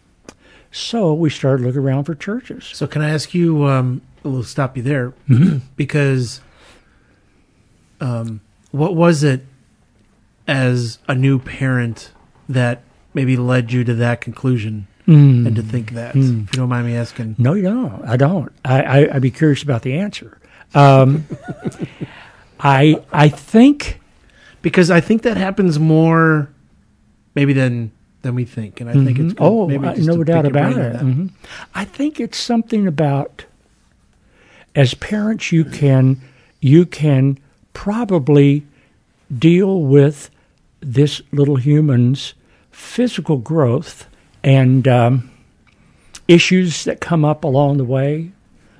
So 0.75 1.13
we 1.13 1.29
started 1.29 1.65
looking 1.65 1.79
around 1.79 2.03
for 2.03 2.15
churches. 2.15 2.65
So 2.74 2.86
can 2.86 3.01
I 3.01 3.10
ask 3.10 3.34
you? 3.34 3.63
Um, 3.65 4.01
we'll 4.24 4.44
stop 4.44 4.75
you 4.75 4.84
there 4.84 5.13
because 5.77 6.41
um, 8.01 8.41
what 8.72 8.94
was 8.94 9.24
it 9.24 9.46
as 10.50 11.00
a 11.08 11.15
new 11.15 11.39
parent 11.39 12.12
that 12.50 12.82
maybe 13.13 13.38
led 13.38 13.72
you 13.72 13.86
to 13.86 13.94
that 13.94 14.20
conclusion 14.20 14.88
and 15.05 15.55
to 15.55 15.62
think 15.62 15.91
that? 15.91 16.13
If 16.13 16.24
you 16.25 16.46
don't 16.51 16.67
mind 16.67 16.88
me 16.88 16.98
asking. 16.98 17.36
No, 17.38 17.53
you 17.53 17.62
don't. 17.63 18.03
I 18.03 18.17
don't. 18.17 18.51
I, 18.65 18.82
I, 18.82 19.15
I'd 19.15 19.22
be 19.22 19.32
curious 19.32 19.63
about 19.63 19.84
the 19.84 19.94
answer. 19.94 20.39
Um, 20.74 21.25
I 22.60 23.01
I 23.13 23.29
think 23.29 24.01
because 24.62 24.91
I 24.91 25.00
think 25.00 25.22
that 25.22 25.38
happens 25.38 25.79
more 25.79 26.50
maybe 27.34 27.53
than 27.53 27.91
than 28.25 28.36
we 28.36 28.44
think, 28.44 28.82
and 28.82 28.89
I 28.89 28.94
think 28.94 29.20
it's 29.20 29.34
good 29.34 29.38
Oh, 29.39 29.67
maybe 29.67 30.01
no 30.01 30.24
doubt 30.24 30.46
about 30.46 30.75
it. 30.77 30.96
Mhm. 30.96 31.29
I 31.75 31.86
think 31.86 32.20
it's 32.20 32.38
something 32.38 32.88
about 32.88 33.46
as 34.75 34.94
parents 34.96 35.51
you 35.51 35.63
can 35.63 36.20
you 36.60 36.86
can 36.86 37.38
probably 37.74 38.65
deal 39.38 39.82
with 39.84 40.32
this 40.82 41.22
little 41.32 41.58
human's 41.58 42.34
physical 42.72 43.38
growth 43.38 44.08
and 44.44 44.88
um, 44.88 45.29
issues 46.27 46.84
that 46.86 47.00
come 47.01 47.24
up 47.24 47.44
along 47.44 47.77
the 47.77 47.84
way, 47.86 48.32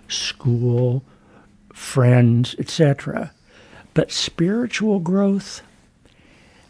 school, 0.08 1.04
friends, 1.74 2.56
etc. 2.58 3.32
But 3.94 4.12
spiritual 4.12 5.00
growth 5.00 5.62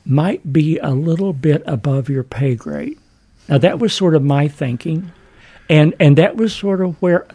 might 0.05 0.53
be 0.53 0.77
a 0.79 0.91
little 0.91 1.33
bit 1.33 1.63
above 1.65 2.09
your 2.09 2.23
pay 2.23 2.55
grade. 2.55 2.99
Now 3.49 3.57
that 3.57 3.79
was 3.79 3.93
sort 3.93 4.15
of 4.15 4.23
my 4.23 4.47
thinking, 4.47 5.11
and 5.69 5.93
and 5.99 6.17
that 6.17 6.35
was 6.35 6.55
sort 6.55 6.81
of 6.81 7.01
where 7.01 7.27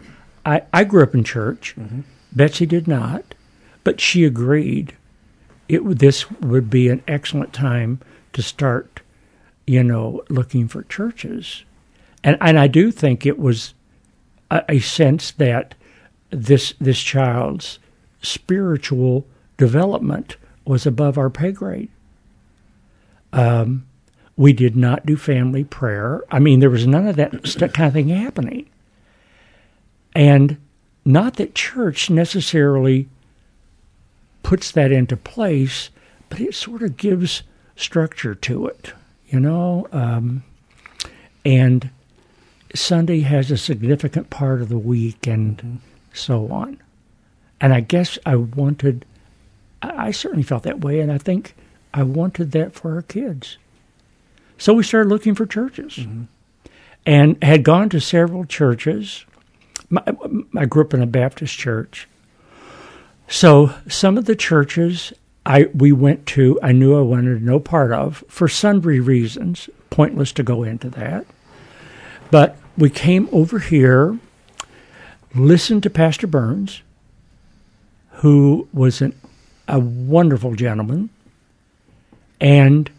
I 0.44 0.62
I 0.72 0.84
grew 0.84 1.02
up 1.02 1.14
in 1.14 1.24
church. 1.24 1.74
Mm-hmm. 1.76 2.00
Betsy 2.32 2.66
did 2.66 2.86
not, 2.86 3.34
but 3.84 4.00
she 4.00 4.24
agreed. 4.24 4.96
It 5.68 5.98
this 5.98 6.30
would 6.30 6.70
be 6.70 6.88
an 6.88 7.02
excellent 7.06 7.52
time 7.52 8.00
to 8.32 8.42
start, 8.42 9.00
you 9.66 9.82
know, 9.82 10.22
looking 10.28 10.68
for 10.68 10.82
churches, 10.84 11.64
and 12.22 12.36
and 12.40 12.58
I 12.58 12.66
do 12.66 12.90
think 12.90 13.26
it 13.26 13.38
was 13.38 13.74
a, 14.50 14.64
a 14.68 14.78
sense 14.80 15.32
that 15.32 15.74
this 16.30 16.74
this 16.80 17.00
child's 17.00 17.78
spiritual 18.22 19.26
development 19.56 20.36
was 20.64 20.86
above 20.86 21.18
our 21.18 21.30
pay 21.30 21.52
grade. 21.52 21.90
Um, 23.32 23.86
we 24.36 24.52
did 24.52 24.76
not 24.76 25.04
do 25.04 25.16
family 25.16 25.64
prayer. 25.64 26.22
I 26.30 26.38
mean, 26.38 26.60
there 26.60 26.70
was 26.70 26.86
none 26.86 27.06
of 27.06 27.16
that 27.16 27.30
kind 27.74 27.88
of 27.88 27.92
thing 27.92 28.08
happening. 28.08 28.68
And 30.14 30.56
not 31.04 31.36
that 31.36 31.54
church 31.54 32.10
necessarily 32.10 33.08
puts 34.42 34.70
that 34.72 34.92
into 34.92 35.16
place, 35.16 35.90
but 36.28 36.40
it 36.40 36.54
sort 36.54 36.82
of 36.82 36.96
gives 36.96 37.42
structure 37.76 38.34
to 38.34 38.66
it, 38.66 38.92
you 39.28 39.40
know? 39.40 39.86
Um, 39.92 40.42
and 41.44 41.90
Sunday 42.74 43.20
has 43.20 43.50
a 43.50 43.56
significant 43.56 44.30
part 44.30 44.62
of 44.62 44.68
the 44.68 44.78
week 44.78 45.26
and 45.26 45.80
so 46.12 46.50
on. 46.50 46.80
And 47.60 47.72
I 47.74 47.80
guess 47.80 48.18
I 48.24 48.36
wanted, 48.36 49.04
I 49.82 50.08
I 50.08 50.10
certainly 50.12 50.42
felt 50.42 50.62
that 50.62 50.80
way, 50.80 51.00
and 51.00 51.12
I 51.12 51.18
think 51.18 51.54
I 51.92 52.02
wanted 52.02 52.52
that 52.52 52.74
for 52.74 52.94
our 52.94 53.02
kids. 53.02 53.58
So 54.58 54.74
we 54.74 54.82
started 54.82 55.08
looking 55.08 55.34
for 55.34 55.46
churches 55.46 55.94
mm-hmm. 55.94 56.24
and 57.06 57.42
had 57.42 57.62
gone 57.62 57.88
to 57.90 58.00
several 58.00 58.44
churches. 58.44 59.24
My, 59.88 60.02
I 60.56 60.66
grew 60.66 60.84
up 60.84 60.94
in 60.94 61.02
a 61.02 61.06
Baptist 61.06 61.56
church. 61.56 62.08
So 63.26 63.74
some 63.88 64.18
of 64.18 64.26
the 64.26 64.36
churches 64.36 65.12
I 65.46 65.68
we 65.74 65.92
went 65.92 66.26
to, 66.26 66.58
I 66.62 66.72
knew 66.72 66.96
I 66.96 67.00
wanted 67.00 67.42
no 67.42 67.58
part 67.58 67.92
of 67.92 68.22
for 68.28 68.48
sundry 68.48 69.00
reasons. 69.00 69.70
Pointless 69.88 70.32
to 70.32 70.42
go 70.42 70.62
into 70.62 70.90
that. 70.90 71.26
But 72.30 72.56
we 72.76 72.90
came 72.90 73.28
over 73.32 73.58
here, 73.58 74.18
listened 75.34 75.82
to 75.84 75.90
Pastor 75.90 76.26
Burns, 76.26 76.82
who 78.20 78.68
was 78.72 79.00
an, 79.00 79.18
a 79.66 79.80
wonderful 79.80 80.54
gentleman, 80.54 81.10
and 82.40 82.90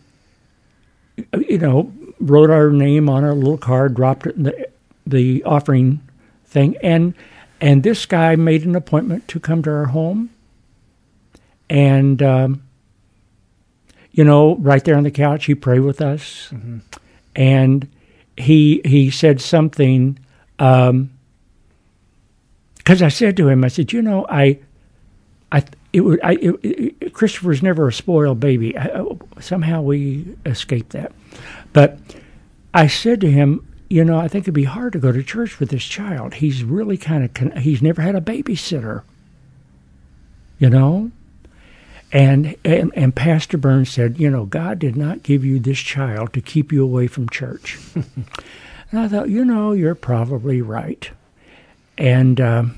you 1.47 1.57
know 1.57 1.91
wrote 2.19 2.49
our 2.49 2.69
name 2.69 3.09
on 3.09 3.23
a 3.23 3.33
little 3.33 3.57
card, 3.57 3.95
dropped 3.95 4.25
it 4.27 4.35
in 4.35 4.43
the 4.43 4.69
the 5.05 5.43
offering 5.43 5.99
thing, 6.45 6.77
and 6.83 7.13
and 7.59 7.83
this 7.83 8.05
guy 8.05 8.35
made 8.35 8.65
an 8.65 8.75
appointment 8.75 9.27
to 9.27 9.39
come 9.39 9.63
to 9.63 9.69
our 9.71 9.85
home, 9.85 10.29
and 11.69 12.21
um, 12.21 12.63
you 14.11 14.23
know, 14.23 14.55
right 14.57 14.83
there 14.83 14.95
on 14.95 15.03
the 15.03 15.11
couch, 15.11 15.45
he 15.45 15.55
prayed 15.55 15.79
with 15.79 16.01
us, 16.01 16.53
and 17.35 17.87
he 18.37 18.81
he 18.85 19.09
said 19.09 19.41
something. 19.41 20.19
Um, 20.59 21.11
because 22.77 23.01
I 23.03 23.09
said 23.09 23.37
to 23.37 23.47
him, 23.47 23.63
I 23.63 23.67
said, 23.67 23.93
you 23.93 24.01
know, 24.01 24.25
I, 24.27 24.57
I, 25.51 25.63
it 25.93 26.01
would, 26.01 26.19
I, 26.23 26.33
it, 26.33 26.59
it, 26.63 27.13
Christopher's 27.13 27.61
never 27.61 27.87
a 27.87 27.93
spoiled 27.93 28.39
baby. 28.39 28.77
I, 28.77 29.03
somehow 29.39 29.81
we 29.81 30.35
escaped 30.45 30.91
that, 30.91 31.11
but 31.73 31.99
I 32.73 32.87
said 32.87 33.21
to 33.21 33.31
him, 33.31 33.67
you 33.89 34.05
know, 34.05 34.17
I 34.17 34.29
think 34.29 34.45
it'd 34.45 34.53
be 34.53 34.63
hard 34.63 34.93
to 34.93 34.99
go 34.99 35.11
to 35.11 35.21
church 35.21 35.59
with 35.59 35.69
this 35.69 35.83
child. 35.83 36.35
He's 36.35 36.63
really 36.63 36.97
kind 36.97 37.25
of, 37.25 37.57
he's 37.57 37.81
never 37.81 38.01
had 38.01 38.15
a 38.15 38.21
babysitter, 38.21 39.03
you 40.59 40.69
know, 40.69 41.11
and, 42.13 42.55
and 42.65 42.91
and 42.93 43.15
Pastor 43.15 43.57
Burns 43.57 43.89
said, 43.89 44.19
you 44.19 44.29
know, 44.29 44.45
God 44.45 44.79
did 44.79 44.97
not 44.97 45.23
give 45.23 45.45
you 45.45 45.59
this 45.59 45.79
child 45.79 46.33
to 46.33 46.41
keep 46.41 46.71
you 46.71 46.83
away 46.83 47.07
from 47.07 47.29
church. 47.29 47.79
and 47.95 48.99
I 48.99 49.07
thought, 49.07 49.29
you 49.29 49.45
know, 49.45 49.71
you're 49.71 49.95
probably 49.95 50.61
right. 50.61 51.09
And 51.97 52.41
um, 52.41 52.77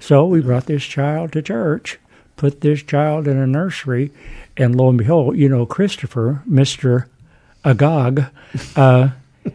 so 0.00 0.26
we 0.26 0.40
brought 0.40 0.66
this 0.66 0.82
child 0.82 1.32
to 1.32 1.42
church, 1.42 1.98
put 2.40 2.62
this 2.62 2.82
child 2.82 3.28
in 3.28 3.36
a 3.36 3.46
nursery, 3.46 4.10
and 4.56 4.74
lo 4.74 4.88
and 4.88 4.96
behold, 4.96 5.36
you 5.36 5.46
know, 5.46 5.66
Christopher, 5.66 6.42
Mister 6.46 7.06
Agog, 7.66 8.24
uh, 8.76 9.10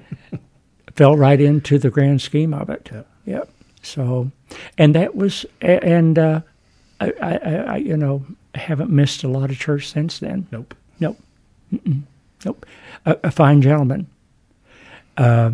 fell 0.96 1.18
right 1.18 1.42
into 1.42 1.80
the 1.80 1.90
grand 1.90 2.22
scheme 2.22 2.54
of 2.54 2.70
it. 2.70 2.88
Yep. 2.94 3.08
Yep. 3.26 3.50
So, 3.82 4.30
and 4.78 4.94
that 4.94 5.16
was, 5.16 5.48
and 5.62 6.20
uh, 6.20 6.42
I, 7.02 7.12
I, 7.20 7.34
I, 7.34 7.78
you 7.78 7.98
know, 7.98 8.24
haven't 8.54 8.92
missed 8.92 9.24
a 9.24 9.28
lot 9.28 9.50
of 9.50 9.58
church 9.58 9.90
since 9.90 10.20
then. 10.20 10.46
Nope. 10.52 10.76
Nope. 11.00 11.18
Mm-mm. 11.74 12.04
Nope. 12.46 12.68
A, 13.08 13.18
a 13.24 13.32
fine 13.32 13.64
gentleman. 13.64 14.06
Uh, 15.18 15.54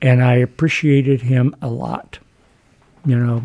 and 0.00 0.24
I 0.24 0.36
appreciated 0.36 1.20
him 1.20 1.54
a 1.60 1.68
lot. 1.68 2.18
You 3.04 3.18
know, 3.18 3.42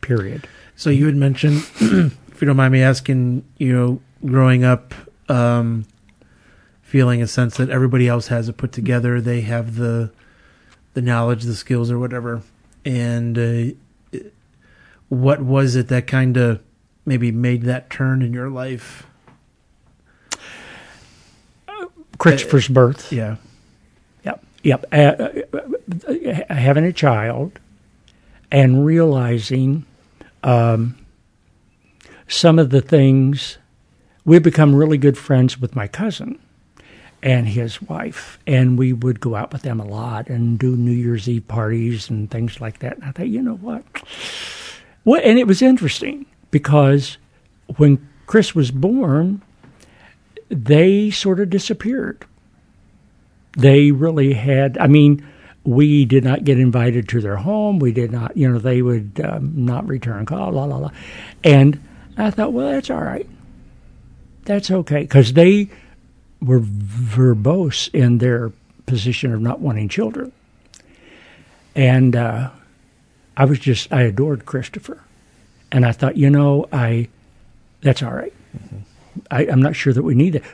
period. 0.00 0.48
So 0.80 0.88
you 0.88 1.04
had 1.04 1.14
mentioned, 1.14 1.58
if 1.80 2.40
you 2.40 2.46
don't 2.46 2.56
mind 2.56 2.72
me 2.72 2.80
asking, 2.80 3.44
you 3.58 3.70
know, 3.70 4.00
growing 4.24 4.64
up, 4.64 4.94
um, 5.28 5.84
feeling 6.80 7.20
a 7.20 7.26
sense 7.26 7.58
that 7.58 7.68
everybody 7.68 8.08
else 8.08 8.28
has 8.28 8.48
it 8.48 8.56
put 8.56 8.72
together, 8.72 9.20
they 9.20 9.42
have 9.42 9.76
the 9.76 10.10
the 10.94 11.02
knowledge, 11.02 11.42
the 11.42 11.54
skills, 11.54 11.90
or 11.90 11.98
whatever. 11.98 12.40
And 12.86 13.38
uh, 13.38 14.20
what 15.10 15.42
was 15.42 15.76
it 15.76 15.88
that 15.88 16.06
kind 16.06 16.38
of 16.38 16.62
maybe 17.04 17.30
made 17.30 17.64
that 17.64 17.90
turn 17.90 18.22
in 18.22 18.32
your 18.32 18.48
life? 18.48 19.06
Christopher's 22.16 22.68
birth. 22.68 23.12
Yeah. 23.12 23.36
Yep. 24.24 24.44
Yep. 24.62 24.86
Uh, 24.90 24.96
uh, 24.96 26.54
having 26.54 26.84
a 26.84 26.92
child 26.94 27.58
and 28.50 28.86
realizing 28.86 29.84
um, 30.42 30.96
some 32.28 32.58
of 32.58 32.70
the 32.70 32.80
things. 32.80 33.58
We've 34.24 34.42
become 34.42 34.74
really 34.74 34.98
good 34.98 35.16
friends 35.16 35.58
with 35.58 35.74
my 35.74 35.88
cousin 35.88 36.38
and 37.22 37.48
his 37.48 37.82
wife, 37.82 38.38
and 38.46 38.78
we 38.78 38.92
would 38.92 39.20
go 39.20 39.34
out 39.34 39.52
with 39.52 39.62
them 39.62 39.80
a 39.80 39.84
lot 39.84 40.28
and 40.28 40.58
do 40.58 40.76
New 40.76 40.92
Year's 40.92 41.28
Eve 41.28 41.46
parties 41.48 42.08
and 42.08 42.30
things 42.30 42.60
like 42.60 42.78
that. 42.80 42.96
And 42.96 43.04
I 43.04 43.12
thought, 43.12 43.28
you 43.28 43.42
know 43.42 43.56
what? 43.56 43.84
Well, 45.04 45.20
and 45.24 45.38
it 45.38 45.46
was 45.46 45.62
interesting 45.62 46.26
because 46.50 47.18
when 47.76 48.06
Chris 48.26 48.54
was 48.54 48.70
born, 48.70 49.42
they 50.48 51.10
sort 51.10 51.40
of 51.40 51.50
disappeared. 51.50 52.24
They 53.56 53.90
really 53.90 54.34
had, 54.34 54.78
I 54.78 54.86
mean, 54.86 55.26
we 55.64 56.04
did 56.04 56.24
not 56.24 56.44
get 56.44 56.58
invited 56.58 57.08
to 57.10 57.20
their 57.20 57.36
home. 57.36 57.78
We 57.78 57.92
did 57.92 58.10
not, 58.10 58.36
you 58.36 58.50
know, 58.50 58.58
they 58.58 58.82
would 58.82 59.20
um, 59.22 59.52
not 59.54 59.86
return 59.86 60.26
call, 60.26 60.52
la, 60.52 60.64
la, 60.64 60.76
la. 60.76 60.90
And 61.44 61.82
I 62.16 62.30
thought, 62.30 62.52
well, 62.52 62.70
that's 62.70 62.90
all 62.90 63.02
right. 63.02 63.28
That's 64.44 64.70
okay. 64.70 65.02
Because 65.02 65.34
they 65.34 65.68
were 66.40 66.60
verbose 66.60 67.92
in 67.94 68.18
their 68.18 68.52
position 68.86 69.32
of 69.32 69.40
not 69.40 69.60
wanting 69.60 69.88
children. 69.88 70.32
And 71.74 72.16
uh, 72.16 72.50
I 73.36 73.44
was 73.44 73.58
just, 73.58 73.92
I 73.92 74.02
adored 74.02 74.46
Christopher. 74.46 75.04
And 75.70 75.84
I 75.84 75.92
thought, 75.92 76.16
you 76.16 76.30
know, 76.30 76.66
I, 76.72 77.08
that's 77.82 78.02
all 78.02 78.12
right. 78.12 78.32
mm-hmm. 78.56 78.78
I, 79.30 79.44
am 79.44 79.62
not 79.62 79.76
sure 79.76 79.92
that 79.92 80.02
we 80.02 80.14
need 80.14 80.36
it. 80.36 80.44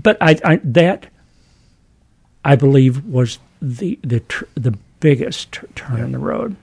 But 0.00 0.16
I, 0.20 0.38
I 0.44 0.56
that, 0.64 1.06
I 2.44 2.56
believe, 2.56 3.04
was 3.04 3.38
the 3.64 3.98
the 4.02 4.20
tr- 4.20 4.44
the 4.54 4.76
biggest 5.00 5.52
t- 5.52 5.66
turn 5.74 5.98
yeah. 5.98 6.04
in 6.04 6.12
the 6.12 6.18
road. 6.18 6.56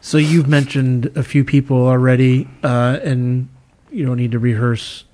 So 0.00 0.18
you've 0.18 0.46
mentioned 0.46 1.10
a 1.16 1.22
few 1.22 1.44
people 1.44 1.86
already, 1.86 2.48
uh, 2.62 3.00
and 3.02 3.48
you 3.90 4.06
don't 4.06 4.16
need 4.16 4.32
to 4.32 4.38
rehearse 4.38 5.04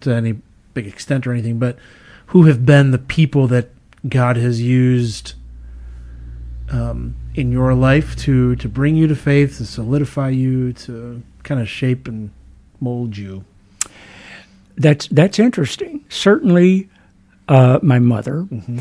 to 0.00 0.14
any 0.14 0.36
big 0.74 0.86
extent 0.86 1.26
or 1.26 1.32
anything. 1.32 1.58
But 1.58 1.76
who 2.26 2.44
have 2.44 2.64
been 2.64 2.92
the 2.92 2.98
people 2.98 3.48
that 3.48 3.70
God 4.08 4.36
has 4.36 4.62
used 4.62 5.34
um, 6.70 7.16
in 7.34 7.50
your 7.50 7.74
life 7.74 8.14
to 8.18 8.54
to 8.56 8.68
bring 8.68 8.94
you 8.94 9.08
to 9.08 9.16
faith, 9.16 9.58
to 9.58 9.66
solidify 9.66 10.28
you, 10.28 10.72
to 10.74 11.22
kind 11.42 11.60
of 11.60 11.68
shape 11.68 12.06
and 12.06 12.30
mold 12.80 13.16
you? 13.16 13.44
That's 14.76 15.08
that's 15.08 15.40
interesting. 15.40 16.04
Certainly, 16.08 16.88
uh, 17.48 17.80
my 17.82 17.98
mother, 17.98 18.42
mm-hmm. 18.42 18.80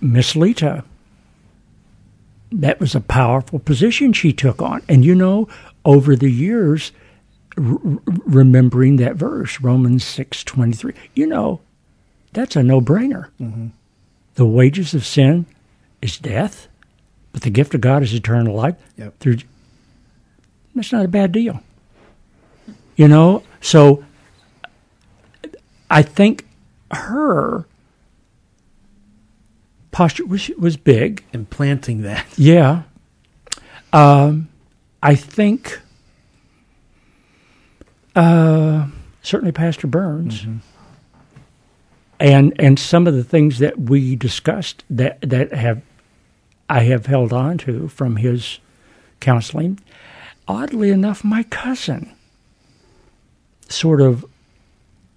Miss 0.00 0.36
Lita. 0.36 0.84
That 2.52 2.80
was 2.80 2.94
a 2.94 3.00
powerful 3.00 3.58
position 3.58 4.12
she 4.12 4.32
took 4.32 4.60
on, 4.60 4.82
and 4.86 5.04
you 5.04 5.14
know, 5.14 5.48
over 5.86 6.14
the 6.14 6.30
years, 6.30 6.92
r- 7.56 7.78
remembering 8.26 8.96
that 8.96 9.16
verse, 9.16 9.60
Romans 9.60 10.04
six 10.04 10.44
twenty 10.44 10.74
three. 10.74 10.92
You 11.14 11.26
know, 11.26 11.60
that's 12.34 12.54
a 12.54 12.62
no 12.62 12.82
brainer. 12.82 13.30
Mm-hmm. 13.40 13.68
The 14.34 14.44
wages 14.44 14.92
of 14.92 15.06
sin 15.06 15.46
is 16.02 16.18
death, 16.18 16.68
but 17.32 17.40
the 17.40 17.50
gift 17.50 17.74
of 17.74 17.80
God 17.80 18.02
is 18.02 18.12
eternal 18.12 18.54
life. 18.54 18.76
Yep. 18.98 19.18
Through, 19.18 19.38
that's 20.74 20.92
not 20.92 21.06
a 21.06 21.08
bad 21.08 21.32
deal. 21.32 21.62
You 22.96 23.08
know, 23.08 23.42
so 23.62 24.04
I 25.90 26.02
think 26.02 26.46
her 26.90 27.64
posture 29.92 30.26
was 30.26 30.48
was 30.58 30.76
big. 30.76 31.24
Implanting 31.32 32.02
that. 32.02 32.26
Yeah. 32.36 32.82
Um, 33.92 34.48
I 35.02 35.14
think 35.14 35.80
uh, 38.16 38.86
certainly 39.22 39.52
Pastor 39.52 39.86
Burns. 39.86 40.42
Mm-hmm. 40.42 40.56
And 42.18 42.54
and 42.58 42.78
some 42.78 43.06
of 43.06 43.14
the 43.14 43.24
things 43.24 43.58
that 43.58 43.78
we 43.78 44.16
discussed 44.16 44.84
that 44.90 45.20
that 45.22 45.52
have 45.52 45.82
I 46.68 46.84
have 46.84 47.06
held 47.06 47.32
on 47.32 47.58
to 47.58 47.88
from 47.88 48.16
his 48.16 48.58
counseling. 49.20 49.78
Oddly 50.48 50.90
enough, 50.90 51.24
my 51.24 51.42
cousin 51.44 52.14
sort 53.68 54.00
of 54.00 54.24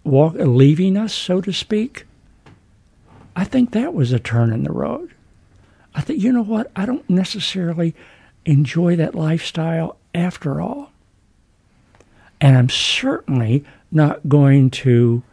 walk, 0.03 0.35
leaving 0.38 0.97
us, 0.97 1.13
so 1.13 1.41
to 1.41 1.51
speak, 1.51 2.05
I 3.36 3.43
think 3.43 3.71
that 3.71 3.93
was 3.93 4.12
a 4.12 4.19
turn 4.19 4.54
in 4.54 4.63
the 4.63 4.71
road. 4.71 5.12
I 5.93 6.02
think, 6.02 6.21
you 6.21 6.32
know 6.32 6.43
what? 6.43 6.71
I 6.76 6.86
don't 6.86 7.10
necessarily 7.10 7.95
enjoy 8.45 8.95
that 8.95 9.15
lifestyle 9.15 9.98
after 10.13 10.62
all. 10.62 10.91
And 12.39 12.58
I'm 12.58 12.69
certainly 12.69 13.65
not 13.91 14.28
going 14.28 14.69
to 14.71 15.24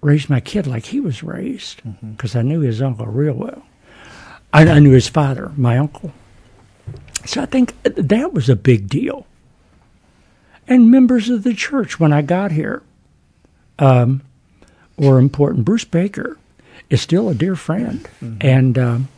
raise 0.00 0.30
my 0.30 0.40
kid 0.40 0.66
like 0.66 0.86
he 0.86 1.00
was 1.00 1.22
raised 1.22 1.82
because 2.00 2.30
mm-hmm. 2.30 2.38
I 2.38 2.42
knew 2.42 2.60
his 2.60 2.80
uncle 2.80 3.06
real 3.06 3.34
well. 3.34 3.62
I, 4.52 4.66
I 4.66 4.78
knew 4.78 4.92
his 4.92 5.08
father, 5.08 5.52
my 5.56 5.76
uncle. 5.76 6.12
So 7.26 7.42
I 7.42 7.46
think 7.46 7.74
that 7.82 8.32
was 8.32 8.48
a 8.48 8.56
big 8.56 8.88
deal. 8.88 9.26
And 10.66 10.90
members 10.90 11.28
of 11.28 11.42
the 11.42 11.54
church 11.54 12.00
when 12.00 12.12
I 12.12 12.22
got 12.22 12.52
here 12.52 12.82
um, 13.78 14.22
were 14.96 15.18
important. 15.18 15.64
Bruce 15.64 15.84
Baker 15.84 16.38
is 16.90 17.00
still 17.00 17.28
a 17.28 17.34
dear 17.34 17.54
friend, 17.54 18.08
mm-hmm. 18.22 18.36
and 18.40 18.78
um, 18.78 19.08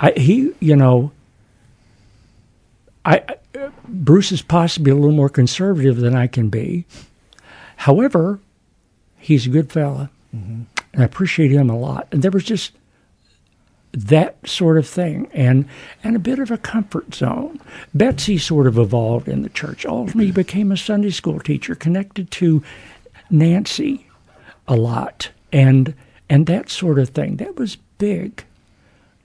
I, 0.00 0.12
he, 0.16 0.52
you 0.60 0.76
know, 0.76 1.12
I 3.04 3.22
Bruce 3.86 4.32
is 4.32 4.42
possibly 4.42 4.90
a 4.90 4.94
little 4.94 5.12
more 5.12 5.28
conservative 5.28 5.96
than 5.96 6.14
I 6.14 6.26
can 6.26 6.48
be. 6.48 6.84
However, 7.76 8.40
he's 9.18 9.46
a 9.46 9.50
good 9.50 9.70
fella, 9.70 10.10
mm-hmm. 10.34 10.62
and 10.92 11.02
I 11.02 11.04
appreciate 11.04 11.50
him 11.50 11.70
a 11.70 11.78
lot. 11.78 12.08
And 12.10 12.22
there 12.22 12.30
was 12.30 12.44
just 12.44 12.72
that 13.92 14.36
sort 14.46 14.76
of 14.76 14.88
thing, 14.88 15.28
and 15.32 15.66
and 16.02 16.16
a 16.16 16.20
bit 16.20 16.38
of 16.38 16.50
a 16.50 16.58
comfort 16.58 17.14
zone. 17.14 17.60
Betsy 17.92 18.38
sort 18.38 18.66
of 18.66 18.78
evolved 18.78 19.28
in 19.28 19.42
the 19.42 19.48
church. 19.48 19.86
Ultimately, 19.86 20.32
became 20.32 20.72
a 20.72 20.76
Sunday 20.76 21.10
school 21.10 21.38
teacher, 21.38 21.74
connected 21.74 22.30
to 22.32 22.62
Nancy 23.30 24.06
a 24.66 24.76
lot, 24.76 25.30
and 25.52 25.94
and 26.34 26.46
that 26.46 26.68
sort 26.68 26.98
of 26.98 27.10
thing. 27.10 27.36
That 27.36 27.54
was 27.54 27.76
big. 27.98 28.44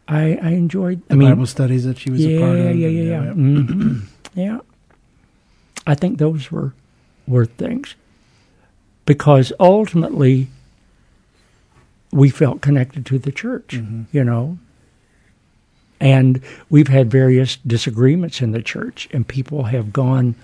I, 0.08 0.38
I 0.44 0.50
enjoyed. 0.52 1.02
The 1.08 1.16
I 1.16 1.18
mean, 1.18 1.30
Bible 1.30 1.48
studies 1.48 1.84
that 1.86 1.98
she 1.98 2.12
was 2.12 2.24
yeah, 2.24 2.38
a 2.38 2.40
part 2.40 2.58
of. 2.60 2.66
yeah, 2.66 2.72
yeah, 2.72 2.88
yeah, 2.88 3.24
yeah. 3.24 3.34
Mhm. 3.34 4.02
yeah. 4.36 4.60
I 5.88 5.96
think 5.96 6.20
those 6.20 6.52
were 6.52 6.74
were 7.26 7.48
things 7.48 7.96
because 9.08 9.52
ultimately 9.60 10.50
we 12.12 12.30
felt 12.30 12.62
connected 12.62 13.08
to 13.08 13.18
the 13.18 13.32
church, 13.32 13.74
you 14.12 14.24
know. 14.24 14.60
And 16.00 16.42
we've 16.70 16.90
had 16.90 17.10
various 17.10 17.56
disagreements 17.56 18.40
in 18.40 18.52
the 18.52 18.62
church, 18.62 19.10
and 19.12 19.28
people 19.28 19.64
have 19.64 19.92
gone 19.92 20.36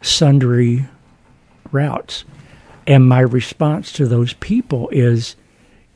sundry 0.00 0.86
routes. 1.70 2.24
And 2.86 3.06
my 3.06 3.20
response 3.20 3.92
to 3.92 4.06
those 4.06 4.32
people 4.32 4.88
is, 4.88 5.36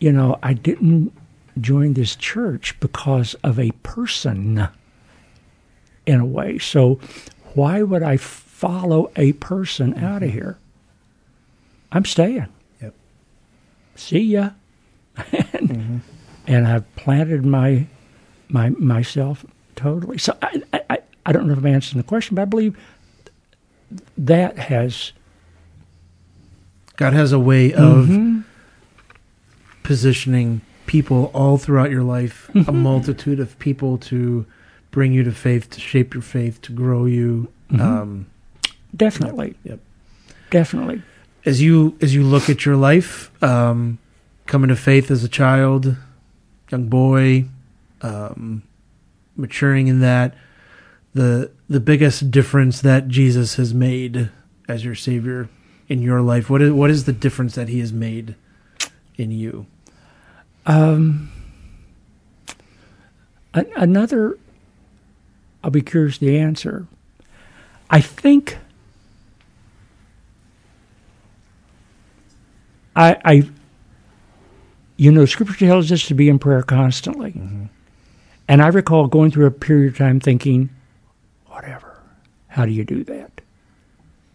you 0.01 0.13
know, 0.13 0.39
I 0.43 0.53
didn't 0.55 1.13
join 1.61 1.95
this 1.95 2.17
church 2.17 2.79
because 2.81 3.35
of 3.43 3.59
a 3.59 3.71
person 3.83 4.69
in 6.05 6.21
a 6.21 6.27
way. 6.27 6.59
So 6.59 7.01
why 7.55 7.83
would 7.83 8.03
I 8.03 8.17
follow 8.19 9.11
a 9.17 9.33
person 9.35 9.97
out 9.99 10.23
of 10.23 10.31
here? 10.31 10.59
I'm 11.93 12.05
staying. 12.05 12.49
Yep. 12.83 12.95
See 13.95 14.21
ya. 14.21 14.51
and, 15.55 16.03
and 16.47 16.67
I've 16.67 16.95
planted 16.97 17.45
my 17.47 17.87
my 18.49 18.69
myself 18.71 19.45
totally. 19.77 20.19
So 20.19 20.37
I, 20.43 20.63
I 20.91 20.99
I 21.25 21.33
don't 21.33 21.47
know 21.47 21.53
if 21.55 21.59
I'm 21.59 21.67
answering 21.67 22.03
the 22.03 22.07
question, 22.07 22.35
but 22.35 22.43
I 22.43 22.45
believe 22.45 22.77
that 24.19 24.59
has 24.59 25.13
God 26.97 27.13
has 27.15 27.33
a 27.33 27.39
way 27.39 27.73
of 27.73 28.07
Mhm. 28.07 28.45
Positioning 29.87 30.61
people 30.87 31.31
all 31.33 31.59
throughout 31.59 31.91
your 31.93 32.03
life, 32.03 32.51
a 32.69 32.73
multitude 32.73 33.39
of 33.39 33.57
people 33.61 33.99
to 33.99 34.45
bring 34.91 35.13
you 35.13 35.23
to 35.23 35.31
faith, 35.31 35.71
to 35.71 35.81
shape 35.81 36.13
your 36.13 36.23
faith, 36.23 36.61
to 36.63 36.73
grow 36.73 37.05
you. 37.05 37.49
Um, 37.79 38.27
definitely, 38.97 39.55
yep. 39.63 39.79
definitely. 40.51 41.03
As 41.45 41.63
you 41.63 41.97
as 42.01 42.15
you 42.15 42.25
look 42.25 42.51
at 42.51 42.65
your 42.65 42.77
life, 42.77 43.31
um, 43.43 43.99
coming 44.47 44.69
to 44.69 44.77
faith 44.77 45.11
as 45.11 45.23
a 45.23 45.29
child, 45.29 45.97
young 46.71 46.89
boy, 46.89 47.45
um, 48.03 48.65
maturing 49.37 49.87
in 49.87 50.01
that, 50.01 50.35
the 51.15 51.53
the 51.69 51.81
biggest 51.81 52.33
difference 52.33 52.81
that 52.81 53.07
Jesus 53.07 53.55
has 53.55 53.73
made 53.73 54.31
as 54.69 54.85
your 54.85 54.97
Savior 54.97 55.49
in 55.89 56.03
your 56.03 56.21
life, 56.21 56.51
what 56.51 56.61
is 56.61 56.73
what 56.73 56.91
is 56.91 57.05
the 57.05 57.13
difference 57.13 57.55
that 57.55 57.69
He 57.69 57.79
has 57.79 57.93
made 57.93 58.35
in 59.17 59.31
you? 59.31 59.67
Um, 60.67 61.31
a- 63.55 63.67
another, 63.77 64.37
I'll 65.63 65.71
be 65.71 65.83
curious 65.83 66.19
the 66.19 66.39
answer. 66.39 66.87
I 67.89 68.01
think 68.01 68.59
I, 72.97 73.17
I, 73.25 73.51
you 74.97 75.13
know, 75.13 75.25
Scripture 75.27 75.67
tells 75.67 75.93
us 75.93 76.07
to 76.07 76.15
be 76.15 76.29
in 76.29 76.39
prayer 76.39 76.63
constantly, 76.63 77.39
and 78.49 78.63
I 78.63 78.69
recall 78.69 79.07
going 79.07 79.31
through 79.31 79.47
a 79.47 79.51
period 79.51 79.93
of 79.93 79.99
time 79.99 80.19
thinking, 80.19 80.71
whatever, 81.47 82.01
how 82.49 82.65
do 82.65 82.73
you 82.73 82.85
do 82.85 83.05
that? 83.05 83.41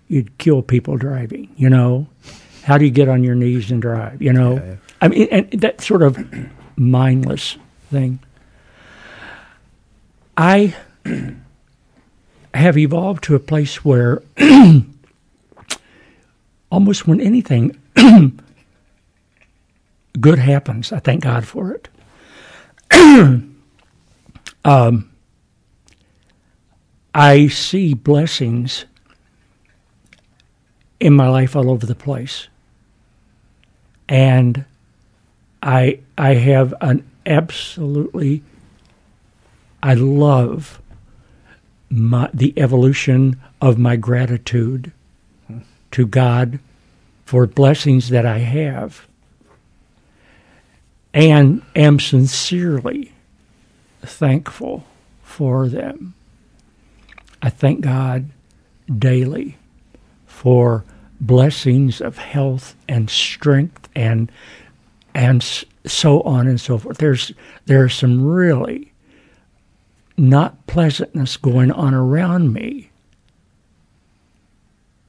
You'd 0.08 0.38
kill 0.38 0.62
people 0.62 0.98
driving, 0.98 1.50
you 1.58 1.70
know. 1.70 2.08
How 2.64 2.78
do 2.78 2.86
you 2.86 2.92
get 2.92 3.10
on 3.10 3.24
your 3.24 3.34
knees 3.34 3.72
and 3.72 3.82
drive? 3.82 4.22
You 4.22 4.34
know, 4.34 4.56
Yeah, 4.58 4.66
yeah. 4.66 4.76
I 5.02 5.08
mean, 5.08 5.28
and 5.32 5.50
that 5.62 5.82
sort 5.82 6.04
of 6.04 6.24
mindless 6.78 7.58
thing. 7.90 8.20
I 10.38 10.76
have 12.54 12.78
evolved 12.78 13.24
to 13.26 13.36
a 13.36 13.40
place 13.40 13.84
where 13.84 14.22
almost 16.72 17.08
when 17.08 17.20
anything 17.20 17.78
good 20.20 20.40
happens, 20.40 20.92
I 20.92 21.00
thank 21.00 21.24
God 21.24 21.48
for 21.48 21.74
it. 21.74 21.88
um, 24.66 25.12
I 27.14 27.48
see 27.48 27.94
blessings 27.94 28.86
in 31.00 31.14
my 31.14 31.28
life 31.28 31.56
all 31.56 31.70
over 31.72 31.86
the 31.86 31.96
place. 31.96 32.48
And 34.08 34.66
I 35.62 36.00
I 36.18 36.36
have 36.36 36.74
an 36.82 37.08
absolutely 37.26 38.44
I 39.84 39.94
love 39.94 40.82
my 41.90 42.30
the 42.34 42.54
evolution 42.58 43.40
of 43.62 43.78
my 43.78 43.96
gratitude 43.96 44.92
to 45.92 46.08
God 46.08 46.60
for 47.26 47.46
blessings 47.48 48.10
that 48.10 48.26
I 48.26 48.40
have 48.40 49.08
and 51.14 51.62
am 51.76 52.00
sincerely 52.00 53.12
thankful 54.02 54.86
for 55.22 55.68
them. 55.68 56.14
I 57.42 57.50
thank 57.50 57.82
God 57.82 58.30
daily 58.98 59.58
for 60.26 60.84
blessings 61.20 62.02
of 62.02 62.18
health 62.18 62.76
and 62.88 63.10
strength 63.10 63.90
and 63.96 64.32
and 65.14 65.44
so 65.86 66.22
on 66.22 66.48
and 66.48 66.60
so 66.60 66.78
forth. 66.78 66.98
There's 66.98 67.32
there's 67.66 67.94
some 67.94 68.26
really 68.26 68.92
not 70.18 70.68
pleasantness 70.68 71.38
going 71.38 71.72
on 71.72 71.94
around 71.94 72.54
me, 72.54 72.92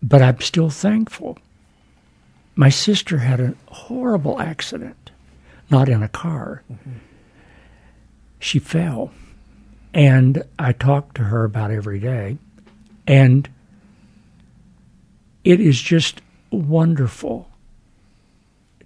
but 0.03 0.23
I'm 0.23 0.41
still 0.41 0.71
thankful. 0.71 1.39
My 2.55 2.69
sister 2.69 3.19
had 3.19 3.41
a 3.41 3.55
horrible 3.69 4.41
accident, 4.41 5.11
not 5.71 5.89
in 5.89 6.03
a 6.03 6.09
car. 6.09 6.63
She 8.39 8.59
fell, 8.59 9.13
and 9.95 10.43
I 10.59 10.73
talk 10.73 11.15
to 11.15 11.25
her 11.25 11.45
about 11.45 11.71
every 11.71 11.99
day, 11.99 12.39
and 13.07 13.49
it 15.45 15.61
is 15.61 15.81
just 15.81 16.21
wonderful 16.51 17.49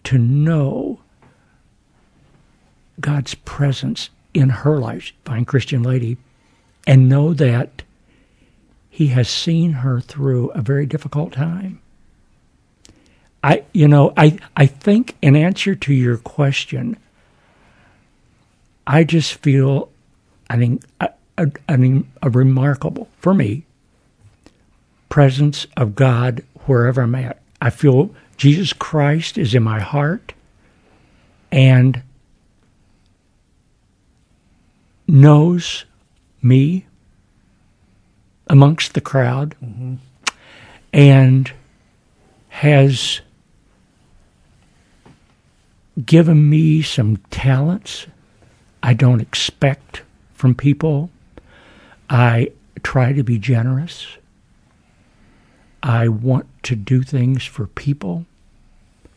to 0.04 0.18
know 0.18 1.00
God's 3.00 3.34
presence 3.34 4.10
in 4.34 4.50
her 4.50 4.78
life, 4.78 5.12
fine 5.24 5.44
Christian 5.44 5.82
lady, 5.82 6.16
and 6.86 7.08
know 7.08 7.34
that 7.34 7.82
He 8.90 9.08
has 9.08 9.28
seen 9.28 9.72
her 9.72 10.00
through 10.00 10.50
a 10.50 10.60
very 10.60 10.86
difficult 10.86 11.32
time. 11.32 11.80
I, 13.42 13.64
you 13.72 13.86
know, 13.86 14.12
I, 14.16 14.38
I 14.56 14.66
think 14.66 15.16
in 15.22 15.36
answer 15.36 15.74
to 15.74 15.94
your 15.94 16.16
question, 16.16 16.96
I 18.86 19.04
just 19.04 19.34
feel, 19.34 19.90
I 20.48 20.56
think, 20.56 20.82
a, 21.00 21.10
a, 21.38 22.30
remarkable, 22.30 23.08
for 23.18 23.34
me, 23.34 23.64
presence 25.08 25.66
of 25.76 25.94
God 25.94 26.42
wherever 26.66 27.02
I'm 27.02 27.14
at. 27.14 27.40
I 27.60 27.70
feel 27.70 28.14
Jesus 28.36 28.72
Christ 28.72 29.38
is 29.38 29.54
in 29.54 29.62
my 29.62 29.80
heart 29.80 30.32
and 31.50 32.02
knows 35.06 35.84
me 36.42 36.86
amongst 38.48 38.94
the 38.94 39.00
crowd 39.00 39.54
and 40.92 41.52
has 42.48 43.20
given 46.04 46.48
me 46.48 46.82
some 46.82 47.16
talents 47.30 48.06
I 48.82 48.94
don't 48.94 49.20
expect 49.20 50.02
from 50.34 50.54
people. 50.54 51.10
I 52.08 52.52
try 52.84 53.12
to 53.12 53.24
be 53.24 53.38
generous. 53.38 54.06
I 55.82 56.08
want 56.08 56.46
to 56.64 56.76
do 56.76 57.02
things 57.02 57.44
for 57.44 57.66
people 57.66 58.26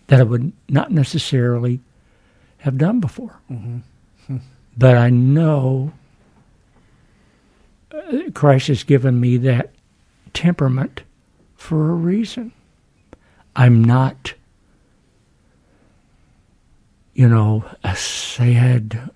that 0.07 0.19
I 0.19 0.23
would 0.23 0.53
not 0.67 0.91
necessarily 0.91 1.81
have 2.59 2.77
done 2.79 2.99
before. 2.99 3.39
Mm-hmm. 3.51 4.37
But 4.79 4.95
I 4.95 5.09
know 5.09 5.91
uh, 7.91 8.31
Christ 8.33 8.69
has 8.69 8.85
given 8.85 9.19
me 9.19 9.35
that 9.35 9.73
temperament 10.33 11.03
for 11.57 11.91
a 11.91 11.95
reason. 11.95 12.53
I'm 13.57 13.83
not, 13.83 14.35
you 17.13 17.27
know, 17.27 17.65
a 17.83 17.93
sad 17.97 19.11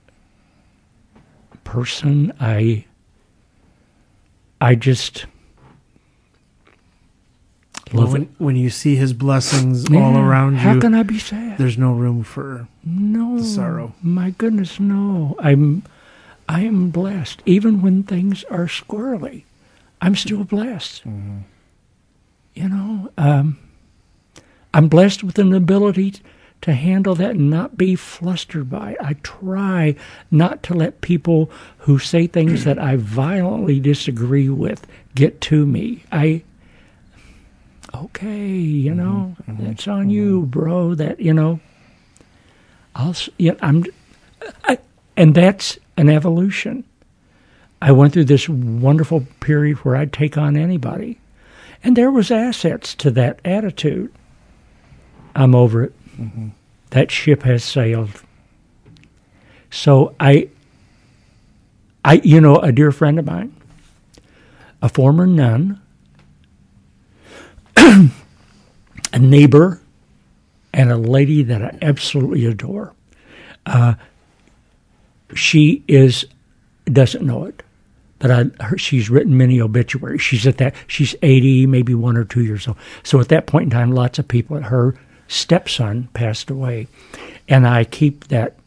person. 1.63 2.33
I 2.41 2.83
I 4.59 4.75
just 4.75 5.27
Well, 7.93 8.07
when, 8.07 8.21
it. 8.23 8.29
when 8.37 8.55
you 8.55 8.69
see 8.69 8.95
his 8.95 9.13
blessings 9.13 9.85
all 9.91 10.17
around 10.17 10.55
How 10.55 10.69
you, 10.69 10.75
how 10.75 10.81
can 10.81 10.95
I 10.95 11.03
be 11.03 11.19
sad? 11.19 11.57
there's 11.57 11.77
no 11.77 11.93
room 11.93 12.23
for 12.23 12.67
no 12.83 13.39
sorrow. 13.41 13.93
My 14.01 14.31
goodness, 14.31 14.79
no. 14.79 15.35
I'm 15.39 15.83
I 16.47 16.61
am 16.61 16.89
blessed. 16.89 17.41
Even 17.45 17.81
when 17.81 18.03
things 18.03 18.43
are 18.45 18.65
squirrely, 18.65 19.43
I'm 20.01 20.15
still 20.15 20.43
blessed. 20.43 21.03
You 22.53 22.69
know, 22.69 23.11
um, 23.17 23.57
I'm 24.73 24.87
blessed 24.87 25.23
with 25.23 25.39
an 25.39 25.53
ability 25.53 26.15
to 26.61 26.73
handle 26.73 27.15
that 27.15 27.31
and 27.31 27.49
not 27.49 27.77
be 27.77 27.95
flustered 27.95 28.69
by 28.69 28.91
it. 28.91 28.97
I 29.01 29.13
try 29.23 29.95
not 30.31 30.63
to 30.63 30.73
let 30.73 31.01
people 31.01 31.51
who 31.79 31.99
say 31.99 32.25
things 32.25 32.63
that 32.63 32.79
I 32.79 32.95
violently 32.95 33.79
disagree 33.79 34.49
with 34.49 34.87
get 35.13 35.41
to 35.41 35.65
me. 35.65 36.03
I 36.11 36.43
okay, 37.93 38.47
you 38.49 38.91
mm-hmm. 38.91 38.99
know, 38.99 39.35
mm-hmm. 39.47 39.65
it's 39.67 39.87
on 39.87 40.01
mm-hmm. 40.01 40.09
you, 40.09 40.41
bro. 40.43 40.95
That 40.95 41.19
you 41.19 41.33
know, 41.33 41.59
I'll. 42.95 43.15
Yeah, 43.37 43.53
I'm. 43.61 43.85
I, 44.65 44.77
and 45.15 45.35
that's 45.35 45.77
an 45.97 46.09
evolution. 46.09 46.83
I 47.81 47.91
went 47.91 48.13
through 48.13 48.25
this 48.25 48.47
wonderful 48.47 49.25
period 49.41 49.77
where 49.79 49.95
I'd 49.95 50.13
take 50.13 50.37
on 50.37 50.55
anybody, 50.55 51.19
and 51.83 51.95
there 51.95 52.11
was 52.11 52.31
assets 52.31 52.95
to 52.95 53.11
that 53.11 53.39
attitude. 53.43 54.13
I'm 55.35 55.53
over 55.55 55.83
it. 55.83 55.93
That 56.91 57.11
ship 57.11 57.43
has 57.43 57.63
sailed. 57.63 58.21
So 59.71 60.15
I, 60.19 60.49
I, 62.05 62.21
you 62.23 62.39
know, 62.39 62.57
a 62.57 62.71
dear 62.71 62.91
friend 62.91 63.17
of 63.17 63.25
mine, 63.25 63.55
a 64.81 64.89
former 64.89 65.25
nun, 65.25 65.81
a 67.75 69.12
neighbor, 69.23 69.81
and 70.73 70.91
a 70.91 70.97
lady 70.97 71.43
that 71.43 71.61
I 71.61 71.77
absolutely 71.81 72.45
adore. 72.45 72.93
Uh, 73.65 73.95
she 75.35 75.83
is 75.87 76.25
doesn't 76.85 77.25
know 77.25 77.45
it, 77.45 77.63
but 78.19 78.31
I, 78.31 78.43
her, 78.63 78.77
she's 78.77 79.09
written 79.09 79.37
many 79.37 79.61
obituaries. 79.61 80.21
She's 80.21 80.45
at 80.45 80.57
that. 80.57 80.75
She's 80.87 81.15
eighty, 81.21 81.65
maybe 81.65 81.95
one 81.95 82.17
or 82.17 82.25
two 82.25 82.43
years 82.43 82.67
old. 82.67 82.77
So 83.03 83.19
at 83.19 83.29
that 83.29 83.47
point 83.47 83.65
in 83.65 83.69
time, 83.69 83.91
lots 83.91 84.19
of 84.19 84.27
people. 84.27 84.61
Her 84.61 84.95
stepson 85.27 86.09
passed 86.13 86.49
away, 86.49 86.87
and 87.47 87.67
I 87.67 87.83
keep 87.83 88.27
that 88.27 88.57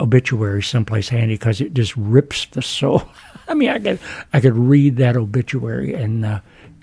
obituary 0.00 0.62
someplace 0.62 1.08
handy 1.08 1.34
because 1.34 1.60
it 1.60 1.74
just 1.74 1.96
rips 1.96 2.46
the 2.46 2.62
soul. 2.62 3.02
I 3.48 3.54
mean, 3.54 3.68
I 3.68 3.78
could 3.78 3.98
I 4.32 4.40
could 4.40 4.56
read 4.56 4.96
that 4.96 5.16
obituary 5.16 5.94
and 5.94 6.24
uh, 6.24 6.40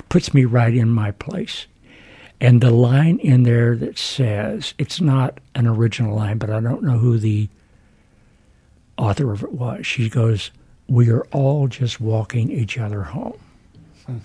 puts 0.10 0.34
me 0.34 0.46
right 0.46 0.74
in 0.74 0.90
my 0.90 1.12
place. 1.12 1.66
And 2.42 2.60
the 2.60 2.72
line 2.72 3.20
in 3.20 3.44
there 3.44 3.76
that 3.78 4.00
says 4.00 4.74
it's 4.80 5.00
not 5.00 5.40
an 5.54 5.68
original 5.68 6.16
line, 6.16 6.40
but 6.40 6.50
I 6.50 6.60
don't 6.60 6.82
know 6.82 6.98
who 6.98 7.20
the 7.20 7.48
author 8.98 9.32
of 9.32 9.44
it 9.44 9.54
was. 9.54 9.86
She 9.86 10.10
goes, 10.10 10.50
"We 10.88 11.12
are 11.12 11.24
all 11.26 11.68
just 11.68 12.02
walking 12.02 12.50
each 12.50 12.80
other 12.80 13.04
home," 13.04 13.40
hmm. 14.08 14.18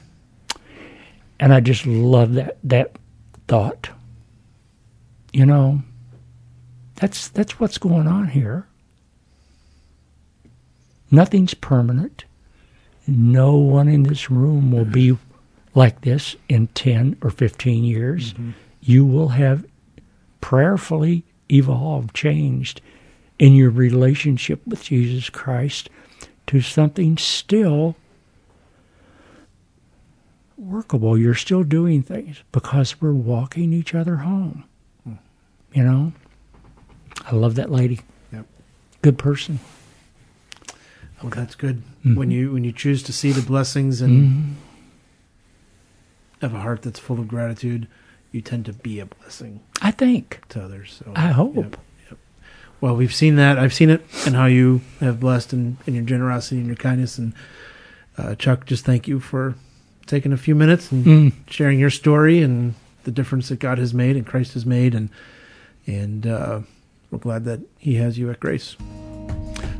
and 1.39 1.53
I 1.53 1.61
just 1.61 1.85
love 1.85 2.33
that 2.35 2.57
that 2.65 2.97
thought. 3.49 3.91
You 5.35 5.45
know, 5.45 5.83
that's 6.95 7.29
that's 7.29 7.61
what's 7.61 7.77
going 7.77 8.09
on 8.09 8.29
here. 8.29 8.67
Nothing's 11.11 11.53
permanent. 11.53 12.25
No 13.07 13.57
one 13.57 13.89
in 13.89 14.05
this 14.05 14.31
room 14.31 14.73
will 14.73 14.87
be 14.87 15.19
like 15.77 16.01
this 16.01 16.35
in 16.49 16.67
10 16.69 17.19
or 17.23 17.31
15 17.31 17.85
years. 17.85 18.35
You 18.81 19.05
will 19.05 19.29
have 19.29 19.65
prayerfully 20.41 21.23
evolved, 21.51 22.15
changed 22.15 22.81
in 23.39 23.55
your 23.55 23.71
relationship 23.71 24.67
with 24.67 24.85
Jesus 24.85 25.29
Christ 25.29 25.91
to 26.47 26.61
something 26.61 27.19
still 27.19 27.97
workable. 30.57 31.19
You're 31.19 31.35
still 31.35 31.63
doing 31.63 32.03
things 32.03 32.43
because 32.53 33.01
we're 33.01 33.13
walking 33.13 33.73
each 33.73 33.95
other 33.95 34.17
home. 34.17 34.65
You 35.73 35.83
know? 35.83 36.13
I 37.27 37.35
love 37.35 37.57
that 37.57 37.71
lady. 37.71 38.01
Yep. 38.33 38.47
Good 39.03 39.19
person. 39.19 39.61
Well, 41.23 41.31
that's 41.31 41.55
good. 41.55 41.83
Mm-hmm. 42.01 42.15
When 42.15 42.31
you 42.31 42.53
when 42.53 42.65
you 42.65 42.73
choose 42.73 43.03
to 43.05 43.13
see 43.13 43.33
the 43.33 43.43
blessings 43.43 44.01
and 44.01 44.57
have 46.41 46.55
a 46.55 46.61
heart 46.61 46.83
that's 46.83 46.99
full 46.99 47.19
of 47.19 47.29
gratitude, 47.29 47.87
you 48.33 48.41
tend 48.41 48.67
to 48.67 48.73
be 48.73 49.01
a 49.01 49.07
blessing 49.07 49.61
I 49.81 49.91
think. 49.91 50.41
to 50.51 50.63
others. 50.63 51.01
So 51.05 51.13
I 51.17 51.29
hope. 51.29 51.55
Yep, 51.57 51.77
yep. 52.11 52.19
Well, 52.81 52.95
we've 52.97 53.15
seen 53.15 53.37
that. 53.37 53.59
I've 53.59 53.73
seen 53.75 53.89
it 53.91 54.05
and 54.27 54.35
how 54.37 54.47
you 54.47 54.83
have 55.01 55.19
blessed 55.21 55.53
in, 55.53 55.79
in 55.87 55.95
your 55.95 56.05
generosity 56.05 56.57
and 56.59 56.67
your 56.67 56.77
kindness. 56.77 57.17
And 57.19 57.33
uh, 58.19 58.35
Chuck, 58.35 58.67
just 58.67 58.85
thank 58.85 59.09
you 59.09 59.19
for 59.21 59.55
taking 60.07 60.33
a 60.33 60.37
few 60.37 60.55
minutes 60.55 60.93
and 60.93 61.05
Mm. 61.07 61.33
sharing 61.49 61.79
your 61.79 61.91
story 61.91 62.43
and 62.43 62.75
the 63.05 63.11
difference 63.11 63.49
that 63.49 63.59
God 63.61 63.79
has 63.79 63.95
made 63.95 64.17
and 64.17 64.27
Christ 64.27 64.53
has 64.55 64.67
made. 64.67 64.95
And 64.95 65.09
and 65.87 66.27
uh, 66.27 66.61
we're 67.11 67.19
glad 67.19 67.45
that 67.45 67.61
He 67.79 67.95
has 67.95 68.19
you 68.19 68.31
at 68.31 68.41
Grace. 68.41 68.77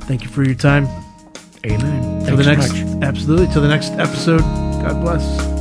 Thank 0.07 0.23
you 0.23 0.29
for 0.29 0.43
your 0.45 0.55
time. 0.55 0.87
Amen. 1.67 2.25
Till 2.25 2.37
the 2.37 2.45
Thanks 2.45 2.69
next, 2.73 2.79
so 2.79 2.87
much. 2.97 3.05
absolutely. 3.05 3.47
Till 3.53 3.63
the 3.63 3.69
next 3.69 3.91
episode. 3.93 4.41
God 4.41 5.01
bless. 5.03 5.56